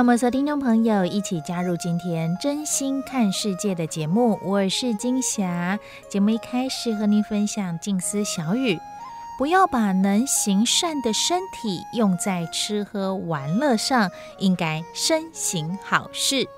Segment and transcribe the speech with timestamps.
[0.00, 5.78] 欢迎我们所听众朋友一起加入今天真心看世界的节目，我是金霞。
[6.08, 8.80] 节目一开始和您分享静思小语：
[9.36, 16.48] 不要把能行善的身体用在吃喝玩乐上，应该身行好事。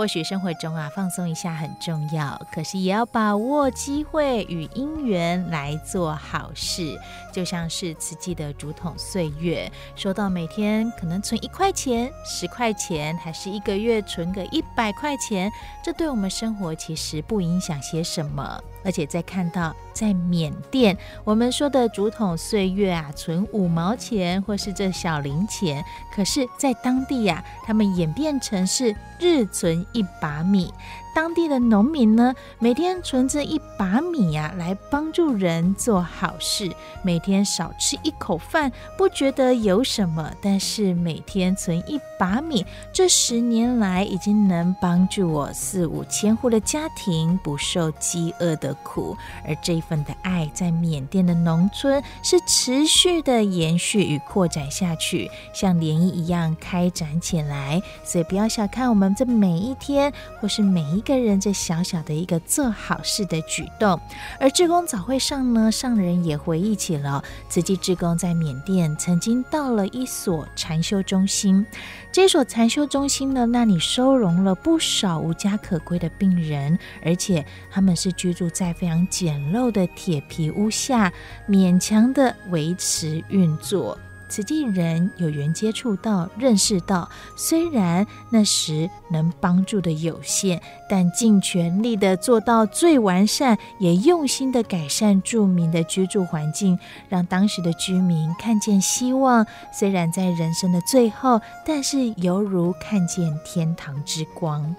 [0.00, 6.98] 或许生活中啊，放松一下很重要，可是也要把握机会与因缘来做好事。
[7.30, 15.52] 就像是慈济的竹筒岁月，说到每天可能存一块钱、十块钱，还是一个月存个一百块钱，
[15.84, 18.58] 这对我们生活其实不影响些什么。
[18.84, 30.72] 而且在看到在缅甸，我们说的竹筒岁月啊，存五毛钱或是这小零钱，可是，在当地呀、啊，他们演变成是日存一把米。
[31.14, 36.70] 当地的农民呢，每天存着一把米呀、啊，来帮助人做好事。
[37.02, 49.16] 每天少吃一口饭，不觉得有什么，但是每天存一把米，这十年来已经能帮助我四五千户的家庭不受饥饿的苦。
[49.44, 57.82] 而这份的爱，在缅甸的农村是持续的延续与扩展下去，像涟漪一样开展起来。
[58.04, 60.99] 所以不要小看我们这每一天，或是每一。
[61.00, 63.98] 一个人这小小的一个做好事的举动，
[64.38, 71.64] 而志工早会上呢，上人也回忆起了慈济志工在缅甸曾经到了一所禅修中心。
[72.12, 81.10] 这所禅修中心呢，那里收容了不少无家可归的病人，而且他们是居住在非常简陋的铁皮屋下，
[81.48, 83.98] 勉强的维持运作。
[84.30, 99.44] 慈济人有缘接触到、认识到，虽然那时能帮助的有限，但尽全力的做到最完善，也用心的改善住民的居住环境，让当时的居民看见希望。
[99.72, 104.74] 虽然在人生的最后，但是犹如看见天堂之光。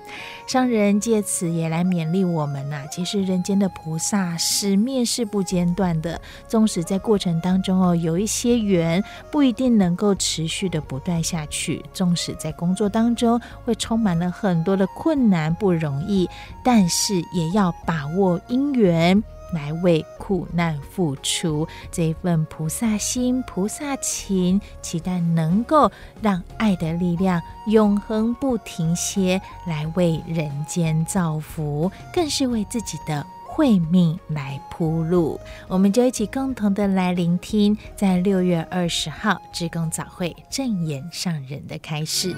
[0.48, 9.41] 商人借此也来勉励我们呐、其实人间的菩萨使命是不间断的，纵使在过程当中哦，有一些缘不。
[9.42, 16.30] 不一定能够持续的不断下去，纵使在工作当中会充满了很多的困难不容易，
[16.64, 19.20] 但是也要把握因缘
[19.52, 25.92] 来为苦难付出这一份菩萨心、菩萨情，期待能够
[26.22, 33.26] 让爱的力量永恒不停歇，来为人间造福，更是为自己的。
[33.54, 42.34] 慧命来铺路，我们就一起共同的来聆听，在六月二十号职工早会正言上人的开示。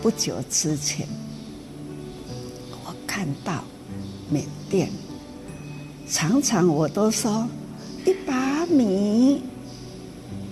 [0.00, 1.04] 不久之前，
[2.84, 3.64] 我看到
[4.30, 5.07] 缅甸。
[6.10, 7.46] 常常我都说，
[8.06, 9.42] 一把米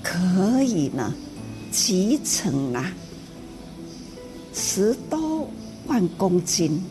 [0.02, 1.14] 可以呢，
[1.72, 2.92] 集成啊
[4.52, 5.48] 十多
[5.86, 6.82] 万公斤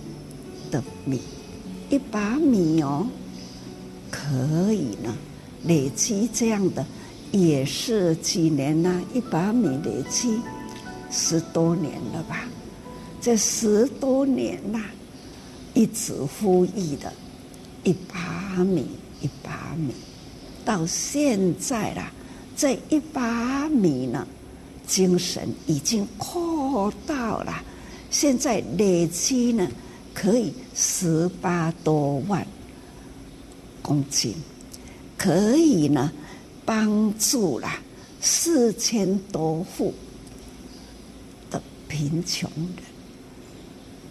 [0.71, 1.21] 的米，
[1.91, 3.05] 一把米哦，
[4.09, 5.15] 可以呢
[5.65, 6.83] 累积这样的，
[7.31, 8.99] 也是几年呢？
[9.13, 10.39] 一把米累积
[11.11, 12.47] 十多年了吧？
[13.21, 14.81] 这十多年呐，
[15.75, 17.13] 一直呼吁的。
[17.85, 18.85] 一把米，
[19.21, 19.93] 一把米，
[20.65, 22.11] 到现在啦，
[22.57, 24.27] 这一把米呢，
[24.85, 27.63] 精神已经扩到了，
[28.09, 29.69] 现在累积呢，
[30.13, 32.45] 可以十八多万
[33.81, 34.33] 公斤，
[35.15, 36.11] 可以呢，
[36.65, 37.69] 帮助了
[38.19, 39.93] 四千多户
[41.51, 42.83] 的贫穷人，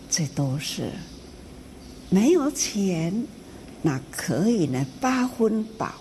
[0.08, 0.92] 这都是
[2.08, 3.26] 没有钱，
[3.86, 4.86] 那可以呢？
[4.98, 5.92] 八分饱，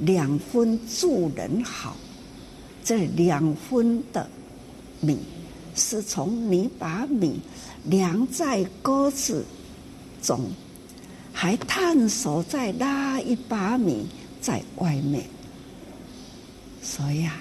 [0.00, 1.96] 两分助人好。
[2.82, 4.28] 这两分的
[5.00, 5.18] 米，
[5.76, 7.40] 是从你把米
[7.84, 9.44] 量在锅子
[10.20, 10.50] 中，
[11.32, 14.08] 还探索再拉一把米
[14.40, 15.24] 在外面。
[16.82, 17.40] 所以啊，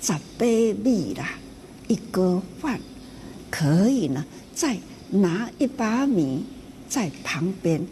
[0.00, 1.28] 十杯米啦，
[1.88, 2.80] 一个饭，
[3.50, 4.24] 可以呢，
[4.54, 4.78] 再
[5.10, 6.42] 拿一把米
[6.88, 7.86] 在旁边，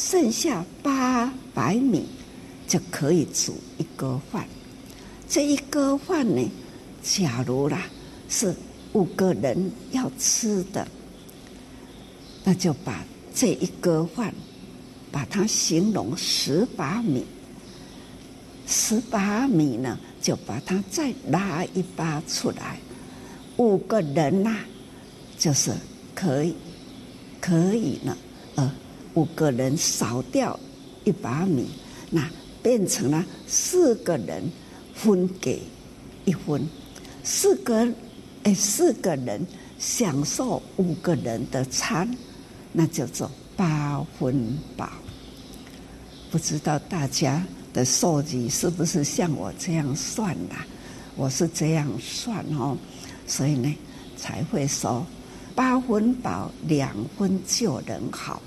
[0.00, 2.06] 剩下八百米
[2.66, 4.48] 就可以煮一个饭。
[5.28, 6.50] 这一锅饭呢，
[7.02, 7.82] 假如啦
[8.26, 8.54] 是
[8.94, 10.88] 五个人要吃的，
[12.44, 13.04] 那就把
[13.34, 14.32] 这一锅饭，
[15.12, 17.26] 把它形容十八米，
[18.66, 22.80] 十八米呢，就把它再拉一把出来，
[23.58, 24.56] 五个人呐、
[25.38, 25.72] 就是
[26.14, 26.54] 可以，
[27.38, 28.16] 可以呢，
[28.54, 28.72] 呃，
[29.14, 30.58] 五个人少掉
[31.04, 31.68] 一把米，
[32.10, 32.28] 那
[32.62, 34.50] 变成了四个人。
[34.92, 35.62] 分给
[36.26, 36.68] 一分，
[37.24, 37.88] 四个
[38.42, 39.46] 哎，四个人
[39.78, 42.14] 享受五个人的餐，
[42.70, 44.90] 那叫做八分饱。
[46.30, 47.42] 不知道大家
[47.72, 50.54] 的数据是不是像我这样算的？
[51.16, 52.76] 我是这样算哦，
[53.26, 53.74] 所以呢
[54.18, 55.06] 才会说
[55.54, 58.42] 八分饱，两分就能好。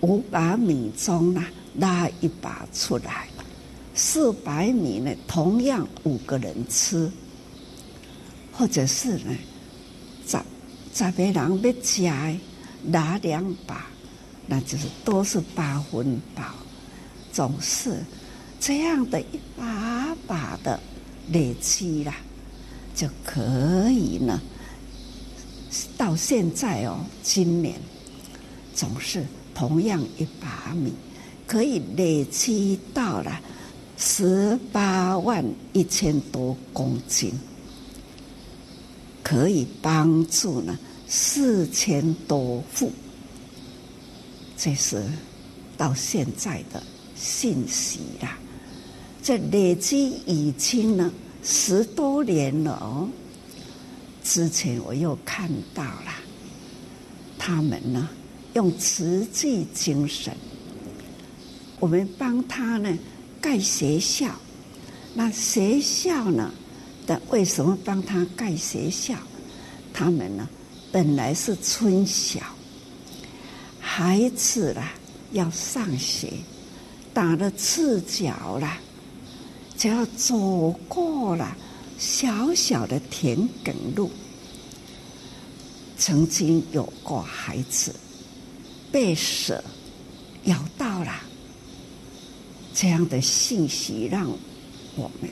[0.00, 1.44] 五把米中呢，
[1.76, 3.28] 拉一把出来。
[3.94, 7.10] 四百米呢，同样五个人吃，
[8.52, 9.36] 或者是呢，
[10.26, 10.38] 十
[10.94, 12.38] 十个人要吃，
[12.84, 13.86] 拿两把，
[14.46, 16.44] 那就是都是八分饱，
[17.30, 18.02] 总是
[18.58, 20.80] 这样的一把把的
[21.30, 22.14] 累积啦，
[22.94, 24.40] 就可以呢。
[25.98, 27.74] 到现在哦，今年
[28.74, 29.26] 总是
[29.60, 30.90] 同样一把米，
[31.46, 33.38] 可以累积到了。
[33.98, 37.30] 十八万一千多公斤，
[39.22, 42.90] 可以帮助呢四千多户。
[44.56, 45.04] 这是
[45.76, 46.82] 到现在的
[47.14, 48.38] 信息啦。
[49.22, 51.12] 这累积已经呢
[51.42, 53.06] 十多年了哦。
[54.24, 56.14] 之前我又看到了，
[57.38, 58.08] 他们呢
[58.54, 60.34] 用慈济精神，
[61.78, 62.98] 我们帮他呢。
[63.42, 64.30] 盖学校，
[65.14, 66.52] 那学校呢？
[67.06, 69.14] 的为什么帮他盖学校？
[69.94, 70.46] 他们呢，
[70.92, 72.40] 本来是村小，
[73.80, 74.92] 孩子啦
[75.32, 76.30] 要上学，
[77.14, 78.78] 打了赤脚啦，
[79.74, 81.56] 就要走过了
[81.98, 84.10] 小小的田埂路。
[85.96, 87.94] 曾经有过孩子
[88.90, 89.62] 被蛇
[90.44, 91.12] 咬到了。
[92.72, 94.30] 这样的信息让
[94.96, 95.30] 我们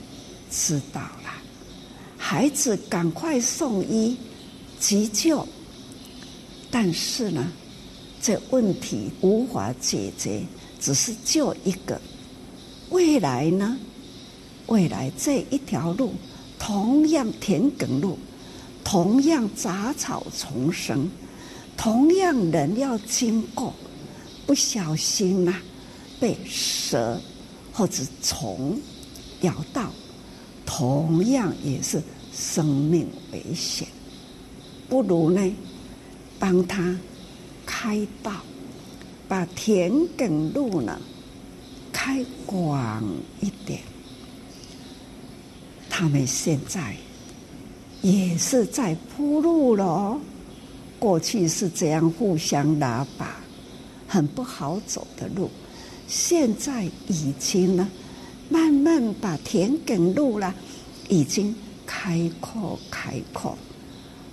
[0.51, 1.31] 知道了，
[2.17, 4.17] 孩子赶快送医
[4.79, 5.47] 急救，
[6.69, 7.51] 但是呢，
[8.21, 10.43] 这问题无法解决，
[10.79, 11.99] 只是救一个。
[12.89, 13.77] 未来呢？
[14.67, 16.13] 未来这一条路
[16.59, 18.19] 同样田埂路，
[18.83, 21.09] 同样杂草丛生，
[21.81, 23.73] 同样人要经过，
[24.45, 25.55] 不小心呐、
[26.19, 27.17] 被蛇
[27.71, 28.77] 或者虫
[29.39, 29.89] 咬到，
[30.65, 33.87] 同样也是生命危险。
[34.89, 35.55] 不如呢，
[36.37, 36.99] 帮他
[37.65, 38.33] 开道，
[39.29, 40.99] 把田埂路呢
[41.93, 43.01] 开广
[43.39, 43.79] 一点。
[45.89, 46.97] 他们现在
[48.01, 50.19] 也是在铺路了。
[50.99, 53.39] 过去是这样互相拉拔，
[54.07, 55.49] 很不好走的路。
[56.07, 57.89] 现在已经呢，
[58.49, 60.53] 慢慢把田埂路了，
[61.07, 63.57] 已经开阔开阔。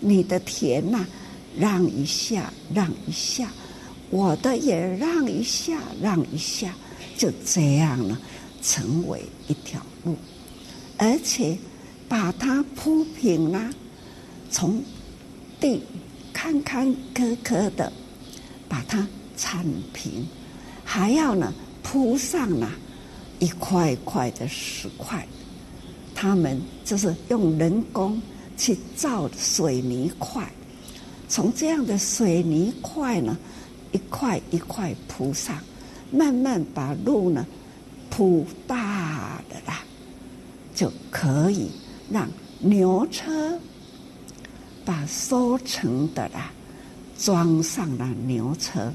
[0.00, 1.06] 你的田呐、
[1.56, 3.50] 让一下，让一下，
[4.10, 6.74] 我的也让一下，让一下，
[7.16, 8.18] 就这样呢，
[8.60, 10.16] 成为一条路，
[10.96, 11.56] 而且
[12.08, 13.70] 把它铺平了，
[14.50, 14.82] 从
[15.60, 15.82] 地
[16.46, 17.92] 坎坎坷坷的
[18.68, 19.04] 把它
[19.36, 20.24] 铲平，
[20.84, 21.52] 还要呢。
[21.82, 22.68] 铺上了
[23.38, 25.24] 一块块的石块，
[26.16, 28.20] 他们就是用人工
[28.56, 30.44] 去造水泥块，
[31.28, 33.38] 从这样的水泥块呢，
[33.92, 35.56] 一块一块铺上，
[36.10, 37.46] 慢慢把路呢
[38.10, 39.84] 铺大的啦，
[40.74, 41.70] 就可以
[42.10, 43.56] 让牛车
[44.86, 46.52] 把收成的啦
[47.18, 48.92] 装上了牛车。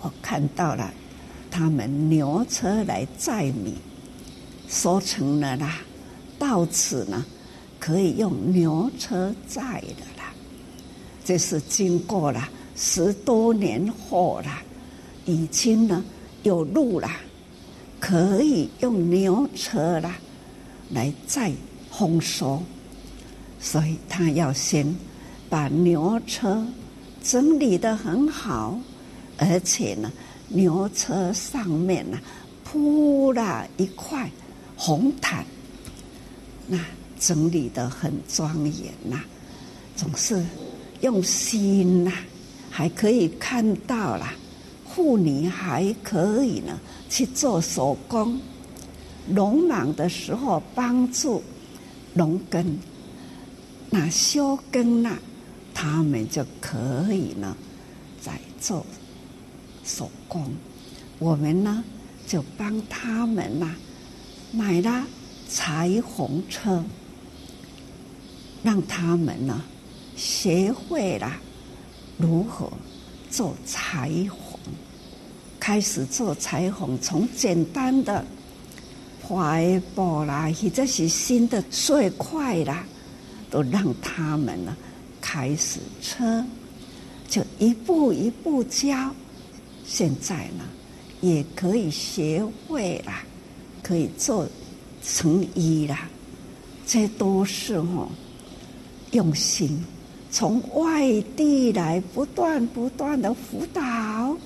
[0.00, 0.92] 我看到了
[1.50, 3.74] 他们牛车来载米，
[4.66, 5.76] 收成了啦，
[6.38, 7.24] 到此呢
[7.78, 10.32] 可以用牛车载的啦。
[11.22, 14.50] 这是经过了十多年后了，
[15.26, 16.02] 已经呢
[16.42, 17.10] 有路了，
[18.00, 20.16] 可以用牛车啦
[20.90, 21.52] 来载
[21.90, 22.62] 丰收。
[23.64, 24.94] 所以他要先
[25.48, 26.62] 把牛车
[27.22, 28.78] 整理得很好，
[29.38, 30.12] 而且呢，
[30.48, 32.18] 牛车上面呢
[32.62, 34.30] 铺了一块
[34.76, 35.46] 红毯，
[36.68, 36.78] 那
[37.18, 39.22] 整理得很庄严呐，
[39.96, 40.44] 总是
[41.00, 42.12] 用心呐，
[42.70, 44.30] 还可以看到了
[44.94, 46.78] 妇女还可以呢
[47.08, 48.38] 去做手工，
[49.26, 51.42] 农忙的时候帮助
[52.12, 52.78] 农耕。
[53.96, 55.16] 那休耕了，
[55.72, 57.56] 他们就可以呢，
[58.20, 58.84] 在做
[59.84, 60.52] 手工。
[61.20, 61.84] 我们呢，
[62.26, 63.72] 就帮他们呐
[64.50, 65.06] 买了
[65.48, 66.82] 裁缝车，
[68.64, 69.62] 让他们呢
[70.16, 71.32] 学会了
[72.18, 72.72] 如何
[73.30, 74.58] 做裁缝，
[75.60, 78.24] 开始做裁缝，从简单的
[79.24, 82.84] 踝布啦，或者是新的碎块啦。
[83.54, 84.76] 都让他们呢
[85.20, 86.44] 开始车，
[87.28, 89.14] 就一步一步教。
[89.86, 90.64] 现在呢，
[91.20, 93.12] 也可以学会了，
[93.80, 94.44] 可以做
[95.04, 95.96] 成衣了。
[96.84, 98.08] 这都是哦，
[99.12, 99.80] 用心
[100.32, 104.36] 从外地来，不断不断的辅导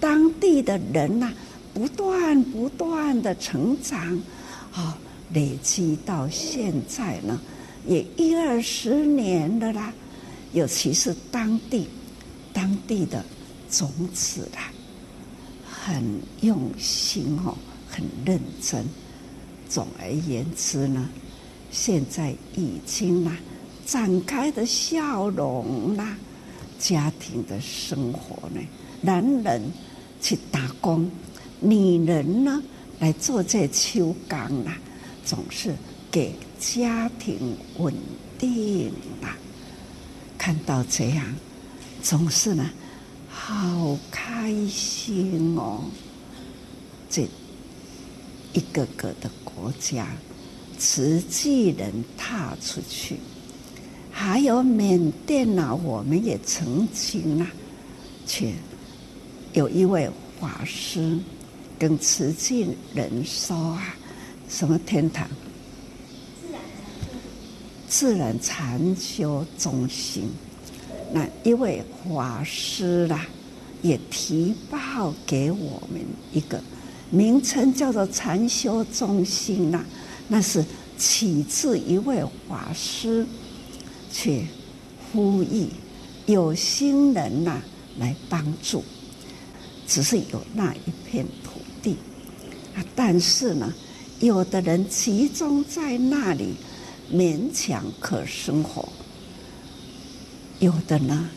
[0.00, 1.30] 当地的人呐，
[1.74, 4.18] 不断不断的成长，
[4.72, 4.96] 啊，
[5.34, 7.38] 累积到现在呢。
[7.88, 9.92] 也一二十年了啦，
[10.52, 11.88] 尤其是当地
[12.52, 13.24] 当地的
[13.70, 14.70] 种子啦，
[15.66, 16.04] 很
[16.42, 17.56] 用心哦，
[17.88, 18.84] 很认真。
[19.70, 21.08] 总而言之呢，
[21.70, 23.34] 现在已经啦
[23.86, 26.14] 展开的笑容啦，
[26.78, 28.60] 家庭的生活呢，
[29.00, 29.62] 男人
[30.20, 31.10] 去打工，
[31.58, 32.62] 女人呢
[32.98, 34.76] 来做这秋岗啦，
[35.24, 35.74] 总是
[36.10, 36.34] 给。
[36.58, 37.94] 家庭稳
[38.38, 38.88] 定
[39.22, 39.28] 了，
[40.36, 41.24] 看到这样，
[42.02, 42.68] 总是呢，
[43.28, 45.84] 好开心哦。
[47.08, 47.26] 这
[48.52, 50.06] 一个个的国家，
[50.78, 53.16] 慈济人踏出去，
[54.10, 57.50] 还有缅甸呐，我们也曾经啊，
[58.26, 58.54] 去
[59.52, 60.10] 有一位
[60.40, 61.18] 法师
[61.78, 63.94] 跟慈济人说啊，
[64.48, 65.28] 什么天堂？
[67.88, 70.30] 自然禅修中心，
[71.12, 73.26] 那一位法师啦，
[73.80, 76.00] 也提报给我们
[76.32, 76.62] 一个
[77.10, 79.82] 名称，叫做禅修中心呐。
[80.28, 80.62] 那是
[80.98, 83.26] 启自一位法师，
[84.12, 84.46] 去
[85.10, 85.68] 呼吁
[86.26, 87.62] 有心人呐
[87.98, 88.84] 来帮助。
[89.86, 91.96] 只是有那一片土地
[92.76, 93.72] 啊，但是呢，
[94.20, 96.54] 有的人集中在那里。
[97.12, 98.88] 勉强可生活，
[100.58, 101.30] 有的呢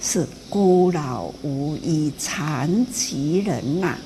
[0.00, 3.96] 是孤老无依、残疾人呐、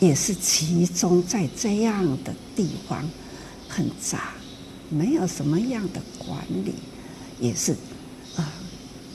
[0.00, 3.08] 也是集中在这样的地方，
[3.68, 4.34] 很杂，
[4.90, 6.74] 没有什么样的管理，
[7.38, 7.72] 也是
[8.36, 8.52] 啊、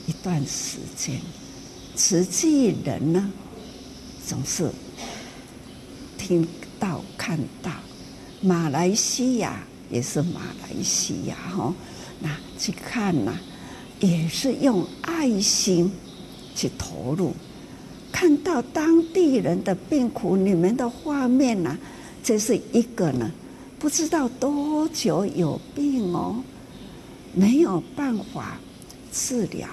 [0.06, 1.20] 一段时间，
[1.96, 3.30] 实际人呢
[4.26, 4.70] 总是
[6.16, 6.48] 听
[6.78, 7.70] 到看到
[8.40, 9.62] 马来西亚。
[9.90, 11.74] 也是马来西亚哈，
[12.20, 13.34] 那去看呐，
[13.98, 15.90] 也是用爱心
[16.54, 17.32] 去投入，
[18.12, 21.76] 看到当地人的病苦，你们的画面呐，
[22.22, 23.30] 这是一个呢，
[23.78, 26.42] 不知道多久有病哦，
[27.34, 28.58] 没有办法
[29.12, 29.68] 治疗，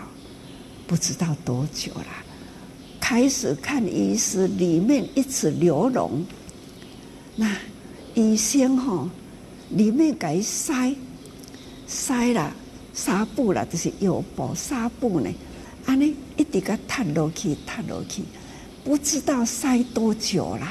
[0.88, 2.08] 不知道多久了，
[3.00, 6.10] 开始看医师，里面一直流脓，
[7.36, 7.56] 那
[8.16, 9.08] 医生哈。
[9.70, 10.94] 里面给塞
[11.88, 12.54] 塞了
[12.94, 15.30] 纱布了，就是有包纱布呢，
[15.86, 18.24] 安尼一直个探落去，探落去，
[18.84, 20.68] 不知道塞多久了。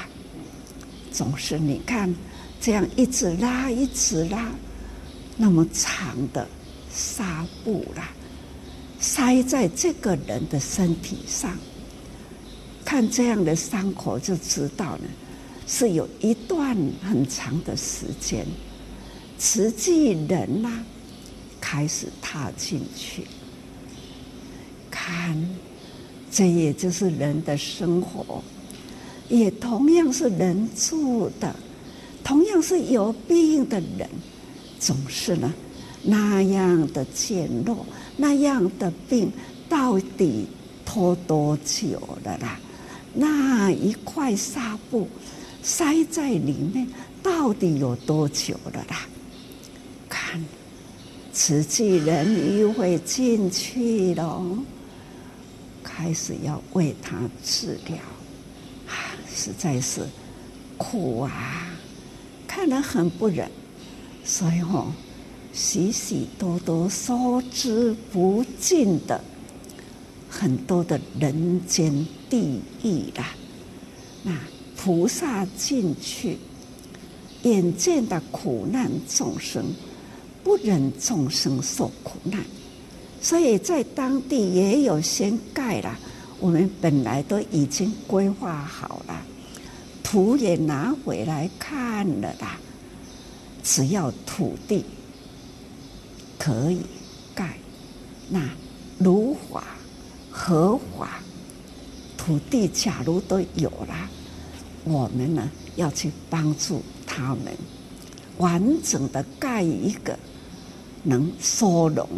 [1.12, 2.14] 总是你看
[2.60, 4.52] 这样一直拉，一直拉，
[5.36, 6.46] 那么长的
[6.92, 8.10] 纱布啦，
[8.98, 11.56] 塞在这个人的身体上，
[12.84, 15.02] 看这样的伤口就知道了，
[15.66, 18.46] 是有一段很长的时间。
[19.38, 20.82] 慈济人呐，
[21.60, 23.24] 开始踏进去，
[24.90, 25.36] 看，
[26.30, 28.42] 这也就是人的生活，
[29.28, 31.54] 也同样是人住的，
[32.24, 34.08] 同样是有病的人，
[34.80, 35.52] 总是呢
[36.02, 37.84] 那样的渐弱，
[38.16, 39.30] 那样的病
[39.68, 40.46] 到底
[40.84, 42.58] 拖多久了啦？
[43.12, 45.08] 那一块纱布
[45.62, 46.86] 塞在里面，
[47.22, 49.06] 到底有多久了啦？
[51.36, 54.42] 慈济人又会进去了，
[55.84, 57.98] 开始要为他治疗，
[58.88, 60.00] 啊，实在是
[60.78, 61.76] 苦啊，
[62.48, 63.50] 看得很不忍，
[64.24, 64.86] 所以哦，
[65.52, 69.22] 许许多多说之不尽的。
[70.30, 73.34] 很多的人间地狱啦，
[74.22, 74.32] 那
[74.74, 76.38] 菩萨进去，
[77.42, 79.66] 眼见的苦难众生，
[80.46, 82.40] 不忍众生受苦难，
[83.20, 85.98] 所以在当地也有先盖了。
[86.38, 89.22] 我们本来都已经规划好了，
[90.04, 92.60] 图也拿回来看了啦。
[93.64, 94.84] 只要土地
[96.38, 96.80] 可以
[97.34, 97.58] 盖，
[98.28, 98.48] 那
[98.98, 99.64] 如法。
[100.30, 101.18] 合法
[102.16, 104.08] 土地，假如都有了，
[104.84, 107.52] 我们呢要去帮助他们，
[108.36, 110.16] 完整的盖一个
[111.08, 112.08] 能收容，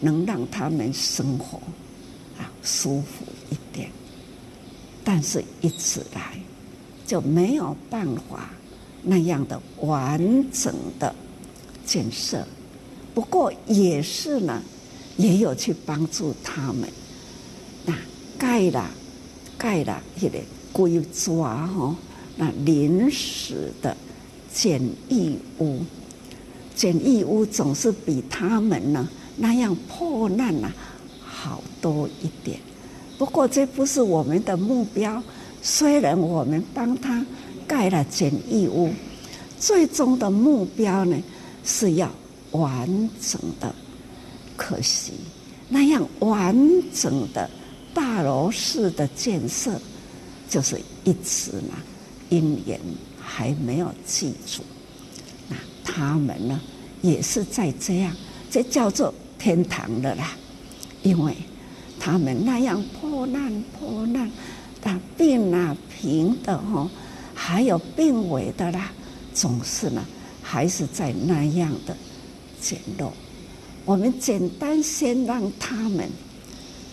[0.00, 1.58] 能让他们生活
[2.38, 3.90] 啊舒服一点。
[5.02, 6.38] 但是一直来
[7.04, 8.50] 就没有办法
[9.02, 10.18] 那样的完
[10.52, 11.12] 整的
[11.84, 12.46] 建设。
[13.12, 14.62] 不过也是呢，
[15.16, 16.88] 也有去帮助他们。
[17.84, 17.92] 那
[18.38, 18.88] 盖了，
[19.58, 20.38] 盖了一个
[20.72, 21.96] 龟抓哈，
[22.36, 23.96] 那临时的
[24.52, 25.80] 简易屋，
[26.80, 29.06] 简易屋总是比他们呢
[29.36, 30.72] 那样破烂呐
[31.22, 32.58] 好多一点。
[33.18, 35.22] 不过这不是我们的目标，
[35.60, 37.22] 虽然我们帮他
[37.68, 38.90] 盖了简易屋，
[39.58, 41.22] 最终的目标呢
[41.62, 42.10] 是要
[42.52, 42.88] 完
[43.20, 43.74] 整的。
[44.56, 45.12] 可惜
[45.68, 46.56] 那样完
[46.94, 47.50] 整的。
[47.92, 49.78] 大楼式的建设，
[50.48, 51.74] 就是一直呢，
[52.30, 52.80] 因缘
[53.20, 54.62] 还没有记住。
[55.84, 56.60] 他们呢，
[57.02, 58.14] 也是在这样，
[58.50, 60.36] 这叫做天堂的啦。
[61.02, 61.34] 因为
[61.98, 64.30] 他们那样破烂破烂，
[64.82, 66.90] 那病啊平的哈，
[67.34, 68.92] 还有病危的啦，
[69.34, 70.04] 总是呢，
[70.42, 71.96] 还是在那样的
[72.60, 73.10] 简陋。
[73.84, 76.08] 我们简单先让他们。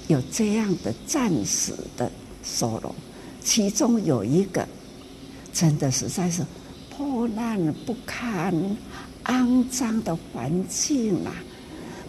[0.07, 2.09] 有这样的暂时的
[2.41, 2.95] 收容，
[3.43, 4.65] 其中有一个
[5.51, 6.45] 真的实在是
[6.97, 8.51] 破烂不堪、
[9.25, 11.31] 肮脏的环境啊！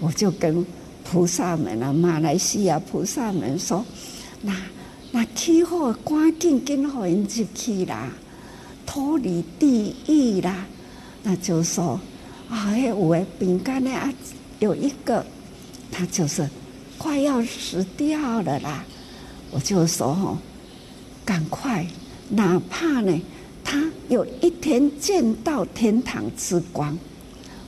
[0.00, 0.64] 我就跟
[1.04, 3.84] 菩萨们啊，马来西亚菩萨们说
[4.40, 4.56] ：“那
[5.12, 8.10] 那气候赶紧跟好人进去啦，
[8.86, 10.64] 脱离地狱啦！”
[11.22, 12.00] 那就说
[12.48, 14.10] 啊，有的饼干呢啊，
[14.58, 15.22] 有一个
[15.92, 16.48] 他就是。
[16.96, 18.84] 快要死掉了啦！
[19.52, 20.38] 我就说哦，
[21.24, 21.86] 赶快，
[22.30, 23.20] 哪怕呢，
[23.70, 26.98] 他有一天见到天堂之光，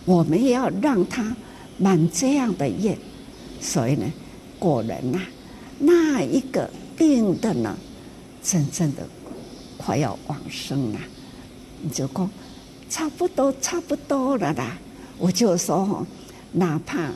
[0.06, 1.36] 我们也要让他
[1.76, 2.96] 满这样的愿。
[3.60, 4.10] 所以呢，
[4.58, 5.20] 果然呐，
[5.78, 7.76] 那一个病的呢，
[8.42, 9.06] 真正的
[9.76, 10.98] 快要往生了，
[11.82, 12.30] 你就说
[12.88, 14.78] 差不多，差不多了啦。
[15.18, 16.06] 我就说哦，
[16.52, 17.10] 哪怕。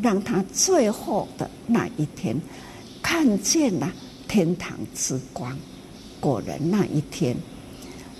[0.00, 2.40] 让他最后的那一天
[3.02, 3.92] 看见了
[4.28, 5.58] 天堂之光，
[6.20, 7.36] 果然那一天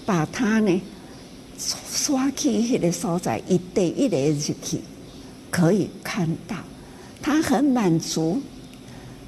[0.08, 0.80] 把他呢
[1.58, 4.80] 刷去那个所在一对一的进去，
[5.50, 6.56] 可以看到
[7.20, 8.40] 他很满足，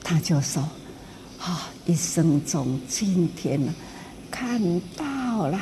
[0.02, 0.66] 他就说
[1.38, 3.74] ：“啊、一生中今天呢
[4.30, 5.60] 看到了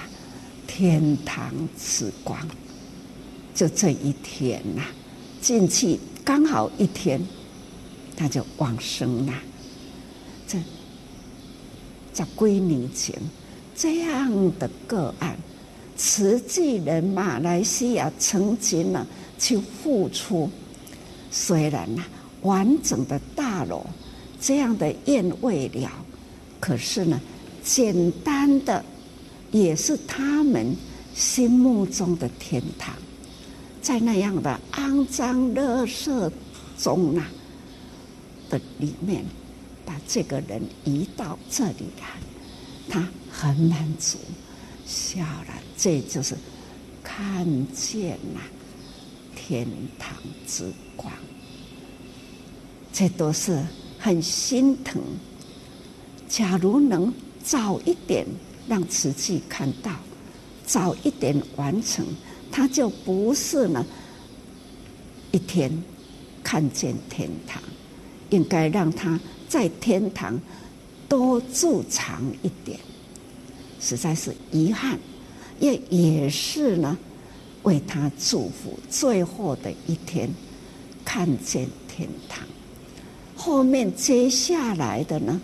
[0.68, 2.38] 天堂之光，
[3.52, 4.84] 就这一天呐，
[5.40, 7.20] 进去。”刚好一天，
[8.16, 9.32] 他就往生了。
[10.46, 10.58] 这
[12.12, 13.18] 在几年前
[13.78, 15.36] 这样的个案，
[15.96, 19.06] 慈济人马来西亚曾经呢
[19.38, 20.50] 去付出，
[21.30, 22.04] 虽然呢
[22.42, 23.86] 完整的大楼
[24.40, 25.88] 这样的愿未了，
[26.58, 27.20] 可是呢
[27.62, 28.84] 简单的
[29.52, 30.74] 也是他们
[31.14, 32.92] 心目中的天堂。
[33.80, 36.30] 在那样的肮脏、垃圾
[36.76, 37.30] 中啊
[38.50, 39.24] 的里面，
[39.86, 42.08] 把这个人移到这里来，
[42.88, 44.18] 他很满足，
[44.86, 45.54] 笑了。
[45.76, 46.34] 这就是
[47.02, 48.40] 看见了
[49.36, 49.66] 天
[49.98, 51.12] 堂之光。
[52.92, 53.64] 这都是
[53.98, 55.00] 很心疼。
[56.28, 57.12] 假如能
[57.42, 58.26] 早一点
[58.66, 59.92] 让慈济看到，
[60.66, 62.04] 早一点完成，
[62.50, 63.84] 他就不是呢
[65.30, 65.82] 一天
[66.42, 67.62] 看见天堂。
[68.30, 70.38] 应该让他在天堂
[71.08, 72.78] 多住长一点，
[73.80, 74.98] 实在是遗憾，
[75.60, 76.96] 也也是呢
[77.62, 78.78] 为他祝福。
[78.90, 80.28] 最后的一天
[81.04, 82.46] 看见天堂，
[83.36, 85.40] 后面接下来的呢？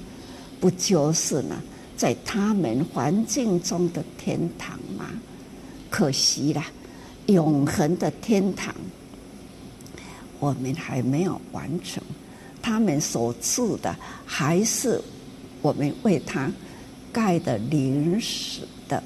[0.61, 1.57] 不就是呢，
[1.97, 5.07] 在他们环境中的天堂吗？
[5.91, 6.65] 可惜了，
[7.27, 8.75] 永恒的天堂，
[10.41, 12.03] 我们还没有完成。
[12.63, 13.95] 他们所住的
[14.25, 14.99] 还是
[15.61, 16.51] 我们为他
[17.15, 19.03] 盖的临时的，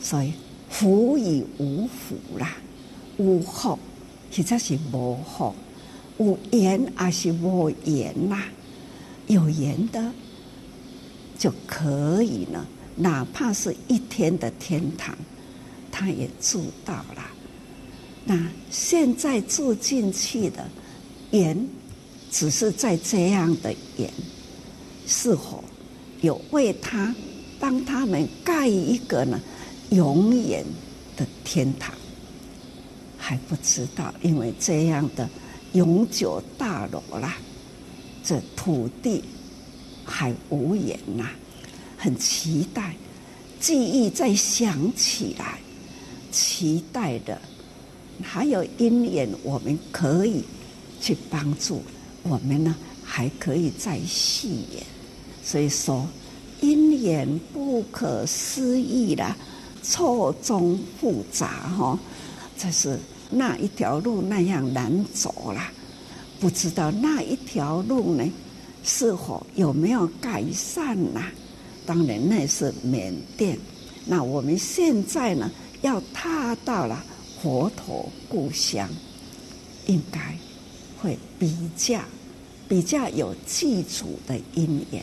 [0.00, 0.32] 所以
[0.68, 2.56] 福与无福啦，
[3.18, 3.78] 无福
[4.32, 5.54] 其实是无福，
[6.18, 8.42] 有缘还是无缘呐？
[9.28, 10.10] 有缘的。
[11.36, 12.64] 就可以了，
[12.96, 15.18] 哪怕是一天的天堂，
[15.90, 17.26] 他也住到了。
[18.24, 20.64] 那现在住进去的
[21.32, 21.68] 缘，
[22.30, 24.08] 只是在这样的缘，
[25.08, 25.63] 是否
[26.24, 27.14] 有为他
[27.60, 29.40] 帮他们盖一个呢
[29.90, 30.64] 永远
[31.16, 31.94] 的天堂？
[33.16, 35.28] 还不知道，因为这样的
[35.74, 37.36] 永久大楼啦，
[38.24, 39.22] 这土地。
[40.06, 41.30] 还无言呐、
[41.96, 42.94] 很期待，
[43.58, 45.58] 记忆再想起来，
[46.30, 47.40] 期待的，
[48.22, 50.44] 还有因缘，我们可以
[51.00, 51.82] 去帮助
[52.22, 54.82] 我们呢，还可以再续缘。
[55.44, 56.06] 所以说，
[56.60, 59.36] 因缘不可思议啦，
[59.82, 61.98] 错综复杂哈，
[62.56, 62.98] 这是
[63.30, 65.70] 那一条路那样难走啦，
[66.40, 68.24] 不知道那一条路呢？
[68.82, 71.30] 是否有没有改善呐、
[71.86, 73.58] 当然那是缅甸。
[74.06, 77.02] 那我们现在呢，要踏到了
[77.42, 78.88] 佛陀故乡，
[79.86, 80.38] 应该
[81.00, 82.00] 会比较
[82.68, 85.02] 比较有基础的因缘，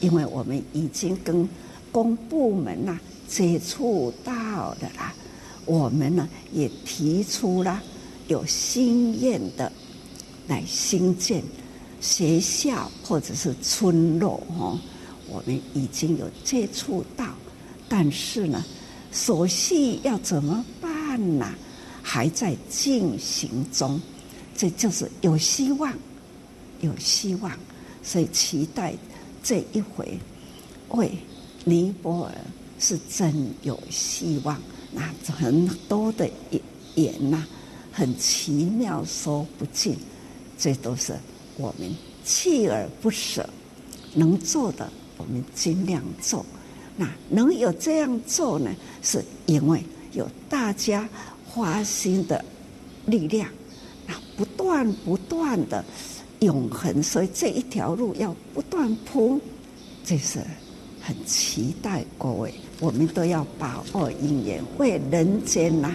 [0.00, 1.48] 因为我们已经跟
[1.92, 5.14] 公部门呐、接触到的啦。
[5.64, 7.80] 我们呢也提出了
[8.28, 9.70] 有心愿的
[10.48, 11.42] 来兴建。
[12.00, 14.80] 学校或者是村落，哈，
[15.28, 17.26] 我们已经有接触到，
[17.90, 18.64] 但是呢，
[19.12, 21.46] 手续要怎么办呢？
[22.02, 24.00] 还在进行中，
[24.56, 25.92] 这就是有希望，
[26.80, 27.52] 有希望，
[28.02, 28.94] 所以期待
[29.42, 30.18] 这一回
[30.90, 31.12] 为
[31.64, 32.34] 尼泊尔
[32.78, 34.60] 是真有希望。
[34.92, 36.28] 那很多的
[36.94, 37.44] 言呐，
[37.92, 39.96] 很奇妙说不尽，
[40.58, 41.14] 这都是。
[41.56, 43.48] 我们锲而不舍，
[44.14, 46.44] 能做的我们尽量做。
[46.96, 48.74] 那能有这样做呢？
[49.02, 51.08] 是因为有大家
[51.54, 52.44] 发心的
[53.06, 53.48] 力量，
[54.06, 55.84] 那不断不断的
[56.40, 59.40] 永恒，所以这一条路要不断铺。
[60.04, 60.40] 这是
[61.00, 65.94] 很期待各位，我们都要把握因缘，为人间呐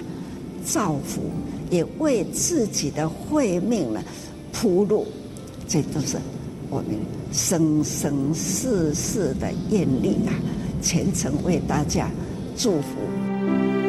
[0.63, 1.21] 造福，
[1.69, 4.03] 也为自己的慧命呢
[4.51, 5.05] 铺路。
[5.67, 6.17] 这都是
[6.69, 6.99] 我们
[7.31, 10.33] 生生世世的愿力啊！
[10.81, 12.09] 虔诚为大家
[12.55, 13.84] 祝福。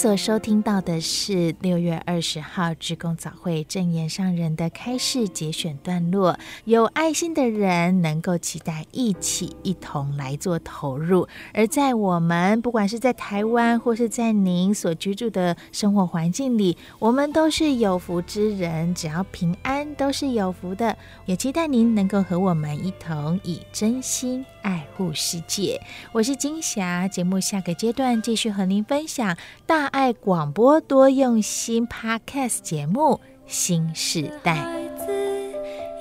[0.00, 6.38] 所收听到的是六月二十号职工早会正言上人的开示节选段落。
[6.64, 20.96] 有爱心的人能够期待一起一同来做投入，而在我们不管是在台湾或是在您所居住的生活环境里，我们都是有福之人，只要平安都是有福的。
[21.26, 25.78] 也期待您能够和我们一同以真心爱护世界。
[26.12, 29.36] 我是金霞，节目下个阶段继续和您分享
[29.66, 34.54] 大爱广播多用心 Podcast 节目新时代。
[34.54, 35.12] 孩子，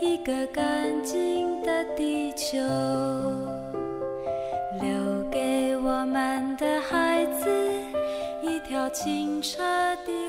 [0.01, 2.57] 一个干净的地球，
[4.79, 7.49] 留给我们的孩子
[8.43, 9.57] 一条清澈
[10.05, 10.28] 的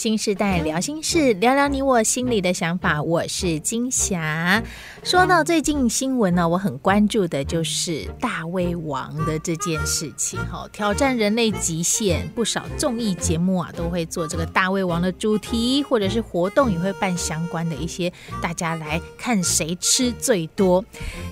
[0.00, 3.02] 新时代聊心事，聊聊你我心里的想法。
[3.02, 4.62] 我是金霞。
[5.02, 10.40] 说到最近新闻呢，我很关注的就是大胃王的这件事情。
[10.46, 18.10] 哈，挑战人类极限，不少综艺节目啊都会做这个大胃王的主题，或者是活动也会办相关的一些，
[18.40, 20.82] 大家来看谁吃最多。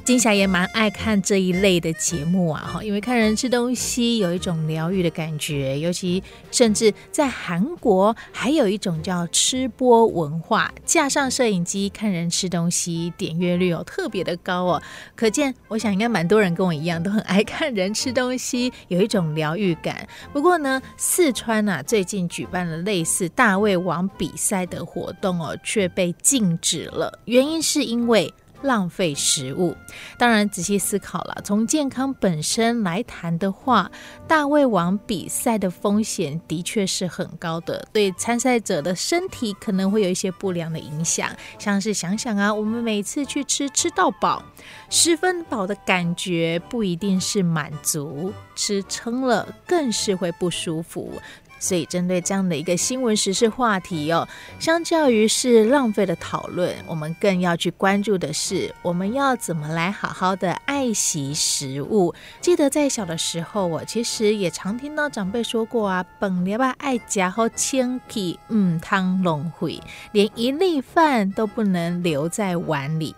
[0.05, 8.58] 金霞也蛮爱看这一类的节目啊，哈，因为看人吃东西有一种疗愈的感觉，尤其甚至在韩国还有。
[8.59, 14.83] 有一种叫吃播文化，架上摄影机看人吃东西，点阅率哦特别的高哦，
[15.15, 20.07] 可见我想应该蛮多人跟我一样都很爱看人吃东西，有一种疗愈感。
[20.33, 28.35] 不过呢，四川啊最近举办了类似大胃王比赛的活动哦，却被禁止了，原因是因为。
[28.63, 29.77] 浪费食物，
[30.19, 31.37] 当然仔细思考了。
[31.45, 33.91] 从健康本身来谈的话，
[34.27, 41.31] 大胃王比赛的风险的确是很高的，对参赛者的身体可能会有一些不良的影响。
[41.59, 44.43] 像是想想啊，我们每次去吃吃到饱，
[44.91, 51.13] 十分饱的感觉不一定是满足，吃撑了更是会不舒服。
[51.59, 54.27] 所以，针对这样的一个新闻时事话题哦，
[54.59, 62.15] 相较于是浪费的讨论，我们更要去关注的是，我们要怎么来好好的爱惜食物。
[62.41, 69.81] 记得在小的时候，我其实也常听到长辈说过啊，本来吧爱家好千皮，嗯，汤龙会，
[70.13, 73.15] 连一粒饭都不能留在碗里。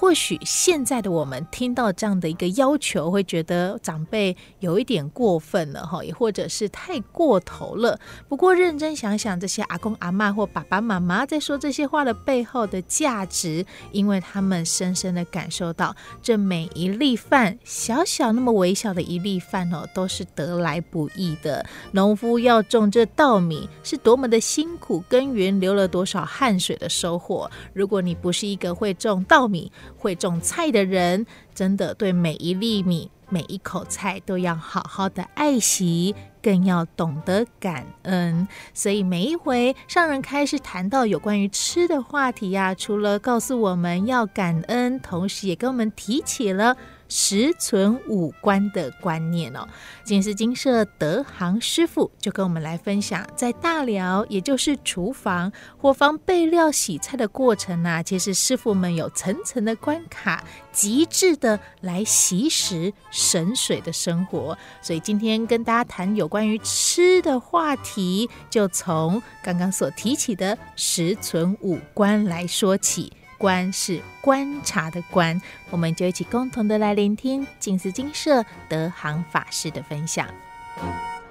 [0.00, 8.00] 或许现在的我们听到这样的一个要求，会觉得长辈有一点过分了哈，也或者是太过头了。
[8.26, 21.66] 不过认真想想，这些阿公阿嬷或爸爸妈妈在说这些话的背后的价值，因为他们深深的感受到，这每一粒饭，小小那么微小的一粒饭哦，都是得来不易的。
[21.92, 27.50] 农夫要种这稻米，是多么的辛苦耕耘，流了多少汗水的收获。
[27.74, 38.48] 如果你不是一个会种稻米，会种菜的人，真的对每一粒米、每一口菜都要好好的爱惜，更要懂得感恩。
[38.72, 46.76] 所以每一回上人开始谈到有关于吃的话题呀、除了告诉我们要感恩，同时也跟我们提起了。
[47.10, 49.68] 食存五观的观念哦，
[50.04, 64.56] 金丝精舍德行师傅就跟我们来分享，在大寮，也就是厨房、伙房备料、洗菜的过程呢、其实师傅们有层层的关卡，极致的来习食省水的生活。
[64.80, 73.12] 所以今天跟大家谈有关于吃的话题，就从刚刚所提起的食存五观来说起。
[73.40, 80.26] 观是观察的观，我们就一起共同的来聆听静思精舍德行法师的分享。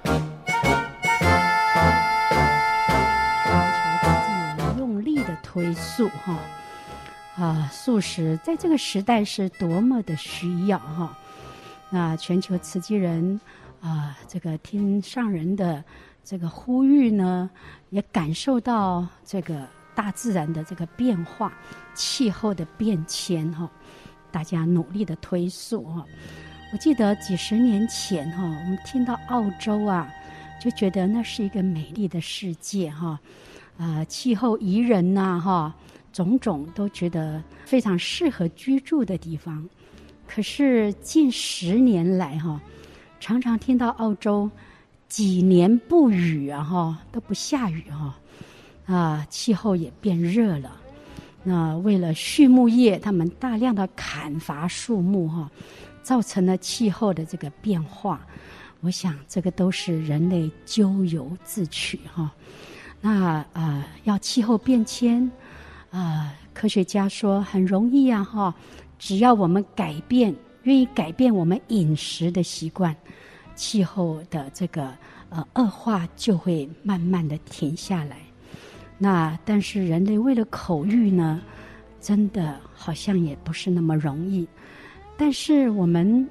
[0.04, 0.12] 要
[3.70, 6.36] 求自己用力的推素哈
[7.36, 11.16] 啊，素食在这个时代是多么的需要哈。
[11.90, 13.40] 那全球慈济人
[13.80, 15.84] 啊，这个听上人的
[16.24, 17.48] 这个呼吁呢，
[17.90, 19.64] 也感受到这个。
[20.00, 21.52] 大自然的这个变化，
[21.94, 23.70] 气候的变迁哈，
[24.32, 26.02] 大家努力的推素哈。
[26.72, 30.10] 我记得几十年前哈，我们听到澳洲啊，
[30.58, 33.20] 就觉得那是一个美丽的世界哈，
[33.76, 35.74] 啊，气候宜人呐哈，
[36.14, 39.68] 种种都觉得非常适合居住的地方。
[40.26, 42.58] 可是近十年来哈，
[43.20, 44.50] 常常听到澳洲
[45.08, 48.16] 几年不雨啊哈，都不下雨哈。
[48.90, 50.76] 啊气候也变热了。
[51.44, 55.50] 那为了畜牧业，他们大量的砍伐树木，哈，
[56.02, 58.26] 造成了气候的这个变化。
[58.80, 62.30] 我想，这个都是人类咎由自取，哈。
[63.00, 65.30] 那啊，要气候变迁
[65.90, 68.54] 啊，科学家说很容易啊，哈，
[68.98, 72.94] 只要我们改变，愿意改变我们饮食的习惯，
[73.54, 74.92] 气候的这个
[75.30, 78.18] 呃恶化就会慢慢的停下来。
[79.02, 81.40] 那但是人类为了口欲呢，
[82.02, 84.46] 真的好像也不是那么容易。
[85.16, 86.28] 但是我们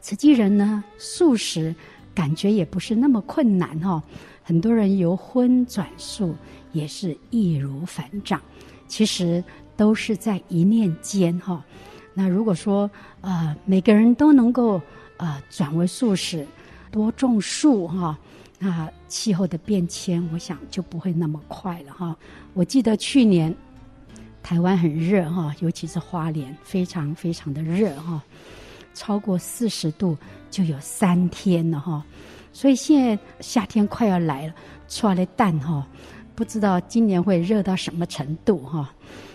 [0.00, 1.74] 慈济人呢，素食
[2.14, 4.02] 感觉也不是那么困难哈、哦。
[4.44, 6.36] 很多人由荤转素，
[6.70, 8.40] 也是易如反掌。
[8.86, 9.42] 其实
[9.76, 11.64] 都是在一念间哈。
[12.14, 12.88] 那如果说
[13.22, 14.80] 呃每个人都能够
[15.16, 16.46] 呃转为素食，
[16.92, 18.16] 多种树哈，
[18.58, 22.16] 那气候的变迁，我想就不会那么快了哈。
[22.54, 23.54] 我记得去年
[24.42, 28.22] 台湾很热哈，尤其是花莲非常非常的热哈，
[28.94, 30.16] 超过四十度
[30.50, 32.04] 就有三天了哈。
[32.52, 34.54] 所以现在夏天快要来了，
[34.88, 35.86] 出来的蛋哈，
[36.34, 38.90] 不知道今年会热到什么程度哈。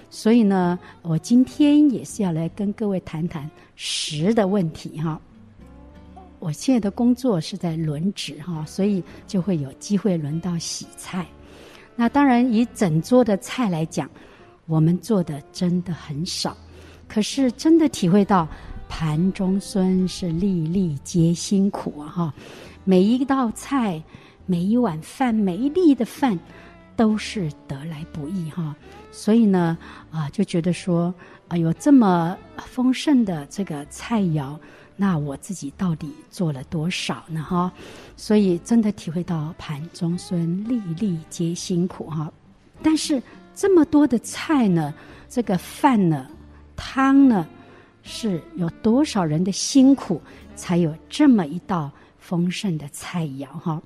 [0.10, 5.22] 所以呢，我今天也是要来跟各位谈谈食的问题哈。
[6.42, 11.24] 我现在的工作是在轮值哈，所以就会有机会轮到洗菜。
[11.96, 14.10] 那当然，以整桌的菜来讲，
[14.66, 16.58] 我们做的真的很少，
[17.08, 18.48] 可是真的体会到
[18.90, 22.34] 盘中餐是粒粒皆辛苦啊哈。
[22.86, 24.02] 每一道菜，
[24.48, 26.40] 每一碗饭，每一粒的饭，
[26.96, 28.76] 都是得来不易哈。
[29.12, 29.78] 所以呢，
[30.10, 31.14] 啊，就觉得说，
[31.50, 34.58] 啊，有这么丰盛的这个菜肴，
[35.02, 37.42] 那我自己到底做了多少呢？
[37.42, 37.72] 哈，
[38.16, 40.38] 所以真的体会到盘中餐，
[40.68, 42.32] 粒粒皆辛苦哈。
[42.84, 43.20] 但是
[43.56, 44.94] 这么多的菜呢，
[45.28, 46.28] 这个饭呢，
[46.76, 47.48] 汤呢，
[48.04, 50.22] 是有多少人的辛苦，
[50.56, 51.92] 才有这么一道。
[52.20, 53.82] 丰盛的菜肴哈，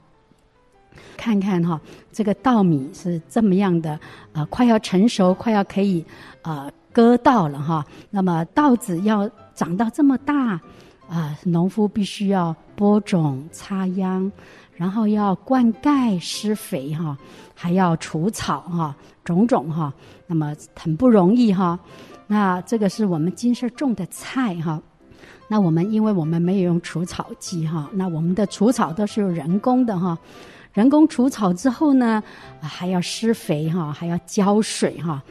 [1.16, 1.80] 看看哈，
[2.12, 3.98] 这个稻米是这么样的，
[4.34, 6.06] 呃，快要成熟，快要可以
[6.42, 7.84] 呃割稻了哈。
[8.10, 10.60] 那么稻子要长到这么大，
[11.08, 14.32] 啊、农夫必须要播种、插秧，
[14.74, 17.18] 然后要灌溉、施肥哈，
[17.54, 19.94] 还要除草哈，种种哈，
[20.28, 21.80] 那么很不容易哈。
[22.28, 24.82] 那这个是我们今生种的菜哈。
[25.48, 30.18] 那我们因为我们没有用除草剂哈，那我们的除草都是用人工的哈，
[30.74, 32.24] 人工除草之后呢，
[32.60, 35.22] 还要施肥哈，还要浇水哈，